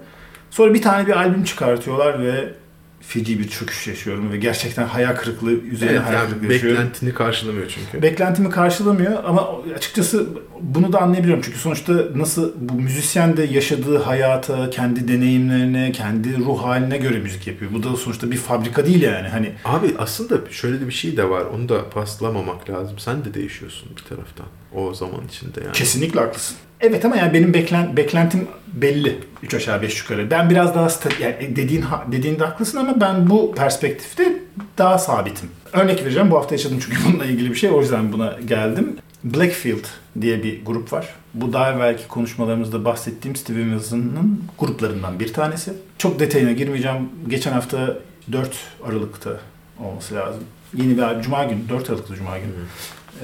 [0.50, 2.54] Sonra bir tane bir albüm çıkartıyorlar ve
[3.02, 6.78] feci bir çöküş yaşıyorum ve gerçekten hayal kırıklığı üzerine Evet, hayal yani kırıklığı yaşıyorum.
[6.84, 8.02] beklentini karşılamıyor çünkü.
[8.04, 10.28] Beklentimi karşılamıyor ama açıkçası
[10.64, 11.44] bunu da anlayabiliyorum.
[11.46, 17.48] Çünkü sonuçta nasıl bu müzisyen de yaşadığı hayata, kendi deneyimlerine, kendi ruh haline göre müzik
[17.48, 17.72] yapıyor.
[17.74, 19.28] Bu da sonuçta bir fabrika değil yani.
[19.28, 21.44] Hani Abi aslında şöyle de bir şey de var.
[21.56, 23.00] Onu da paslamamak lazım.
[23.00, 24.46] Sen de değişiyorsun bir taraftan.
[24.76, 25.72] O zaman içinde yani.
[25.74, 26.58] Kesinlikle haklısın.
[26.82, 29.20] Evet ama yani benim beklen, beklentim belli.
[29.44, 30.32] 3 aşağı 5 yukarı.
[30.32, 34.34] Ben biraz daha sta- yani dediğin dediğinde haklısın ama ben bu perspektifte
[34.78, 35.50] daha sabitim.
[35.74, 36.32] Örnek vereceğim.
[36.32, 37.70] Bu hafta yaşadım çünkü bununla ilgili bir şey.
[37.72, 38.96] O yüzden buna geldim.
[39.24, 39.86] Blackfield
[40.22, 41.10] diye bir grup var.
[41.34, 45.74] Bu daha evvelki konuşmalarımızda bahsettiğim Steven Wilson'ın gruplarından bir tanesi.
[45.98, 47.10] Çok detayına girmeyeceğim.
[47.28, 47.98] Geçen hafta
[48.32, 49.40] 4 Aralık'ta
[49.80, 50.44] olması lazım.
[50.78, 51.22] Yeni bir.
[51.22, 51.70] Cuma günü.
[51.70, 52.52] 4 Aralık'ta Cuma günü.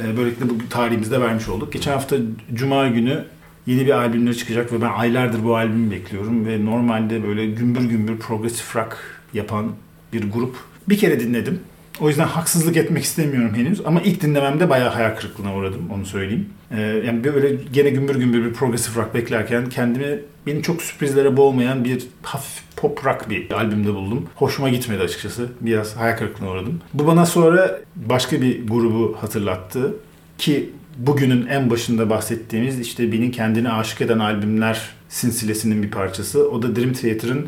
[0.02, 1.74] Ee, Böylelikle bu tarihimizde vermiş olduk.
[1.74, 2.16] Geçen hafta
[2.54, 3.26] Cuma günü
[3.68, 8.18] yeni bir albümleri çıkacak ve ben aylardır bu albümü bekliyorum ve normalde böyle gümbür gümbür
[8.18, 8.98] progressive rock
[9.34, 9.72] yapan
[10.14, 10.56] bir grup.
[10.90, 11.60] Bir kere dinledim.
[12.00, 16.50] O yüzden haksızlık etmek istemiyorum henüz ama ilk dinlememde bayağı hayal kırıklığına uğradım onu söyleyeyim.
[16.72, 21.86] Ee, yani böyle gene gümbür gümbür bir progressive rock beklerken kendimi beni çok sürprizlere boğmayan
[21.86, 24.30] bir hafif pop rock bir albümde buldum.
[24.36, 25.50] Hoşuma gitmedi açıkçası.
[25.62, 26.82] Biraz hayal kırıklığına uğradım.
[26.94, 29.96] Bu bana sonra başka bir grubu hatırlattı
[30.38, 36.50] ki bugünün en başında bahsettiğimiz işte beni kendine aşık eden albümler silsilesinin bir parçası.
[36.50, 37.48] O da Dream Theater'ın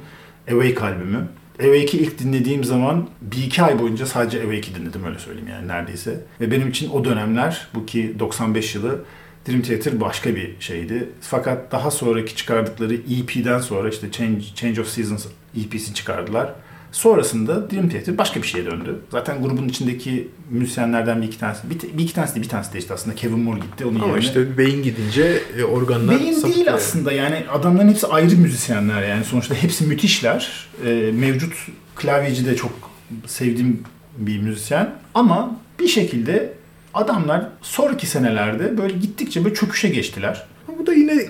[0.52, 1.28] Awake albümü.
[1.60, 6.20] Awake'i ilk dinlediğim zaman bir iki ay boyunca sadece Awake'i dinledim öyle söyleyeyim yani neredeyse.
[6.42, 9.04] Ve benim için o dönemler bu ki 95 yılı
[9.48, 11.10] Dream Theater başka bir şeydi.
[11.22, 15.26] Fakat daha sonraki çıkardıkları EP'den sonra işte Change, Change of Seasons
[15.58, 16.54] EP'sini çıkardılar.
[16.92, 19.00] Sonrasında Dream Theater başka bir şeye döndü.
[19.12, 22.94] Zaten grubun içindeki müzisyenlerden bir iki tanesi, bir, bir iki tanesi değil bir tanesi değişti
[22.94, 23.16] aslında.
[23.16, 23.86] Kevin Moore gitti.
[23.86, 24.26] Onun Ama yerine.
[24.26, 29.24] işte beyin gidince e, organlar Beyin sapıtıyor değil aslında yani adamların hepsi ayrı müzisyenler yani
[29.24, 30.68] sonuçta hepsi müthişler.
[30.86, 31.54] Ee, mevcut
[31.96, 32.72] klavyeci de çok
[33.28, 33.84] sevdiğim
[34.18, 36.54] bir müzisyen ama bir şekilde
[36.94, 40.48] adamlar sonraki senelerde böyle gittikçe böyle çöküşe geçtiler.
[40.68, 41.26] Ama bu da yine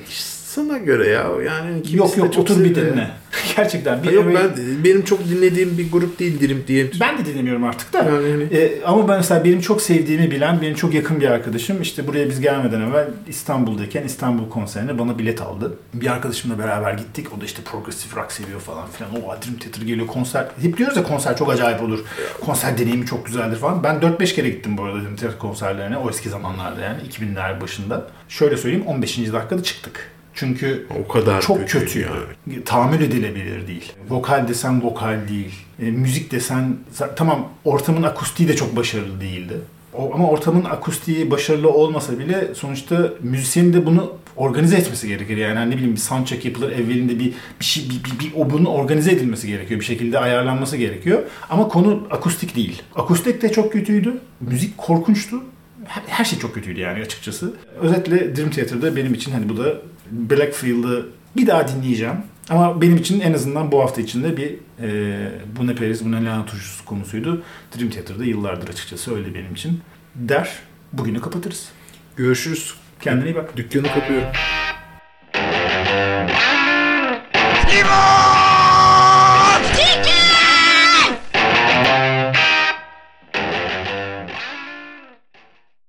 [0.50, 1.28] sana göre ya.
[1.45, 3.12] Yani kimisi yok yok çok otur bir dinle.
[3.56, 4.04] Gerçekten.
[4.04, 4.50] Bir Yok ben
[4.84, 6.91] benim çok dinlediğim bir grup değil Dream diye.
[7.00, 7.97] ben de dinlemiyorum artık da.
[7.97, 11.82] Yani hani E, ama ben mesela benim çok sevdiğimi bilen, benim çok yakın bir arkadaşım
[11.82, 15.78] işte buraya biz gelmeden evvel İstanbul'dayken İstanbul konserine bana bilet aldı.
[15.93, 17.28] Bir arkadaşımla beraber gittik.
[17.38, 19.12] O da işte progressive rock seviyor falan filan.
[19.12, 20.47] O Dream Theater geliyor konser.
[20.62, 22.00] Hep diyoruz ya konser çok acayip olur.
[22.41, 23.84] Konser deneyimi çok güzeldir falan.
[23.84, 25.97] Ben 4-5 kere gittim bu arada Dream Theater konserlerine.
[25.97, 28.08] O eski zamanlarda yani 2000'ler başında.
[28.30, 29.18] Şöyle söyleyeyim 15.
[29.18, 30.18] dakikada çıktık.
[30.40, 32.00] Çünkü o kadar çok kötü kötü.
[32.00, 32.64] yani.
[32.64, 33.94] Tahammül edilebilir değil.
[34.10, 35.54] Vokal desen vokal değil.
[35.82, 36.78] E, müzik desen
[37.16, 39.54] tamam ortamın akustiği de çok başarılı değildi.
[39.94, 45.38] O, ama ortamın akustiği başarılı olmasa bile sonuçta müzisyenin de bunu organize etmesi gerekir.
[45.38, 48.50] Yani hani ne bileyim bir soundcheck yapılır evvelinde bir bir şey bir, bir, bir o
[48.50, 49.80] bunun organize edilmesi gerekiyor.
[49.80, 51.24] Bir şekilde ayarlanması gerekiyor.
[51.50, 52.82] Ama konu akustik değil.
[52.96, 54.18] Akustik de çok kötüydü.
[54.42, 55.44] Müzik korkunçtu.
[55.86, 57.54] Her, her şey çok kötüydü yani açıkçası.
[57.82, 59.74] Özetle Dream Theater'da benim için hani bu da
[60.12, 62.16] Blackfield'ı bir daha dinleyeceğim.
[62.49, 66.26] Ama benim için en azından bu hafta içinde bir e, bu ne periz bu ne
[66.26, 67.43] lanet turşusu konusuydu.
[67.78, 69.82] Dream Theater'da yıllardır açıkçası öyle benim için.
[70.16, 70.49] Der,
[70.93, 71.70] bugünü kapatırız.
[72.16, 72.74] Görüşürüz.
[73.01, 73.57] Kendine iyi bak.
[73.57, 74.28] Dükkanı kapıyorum.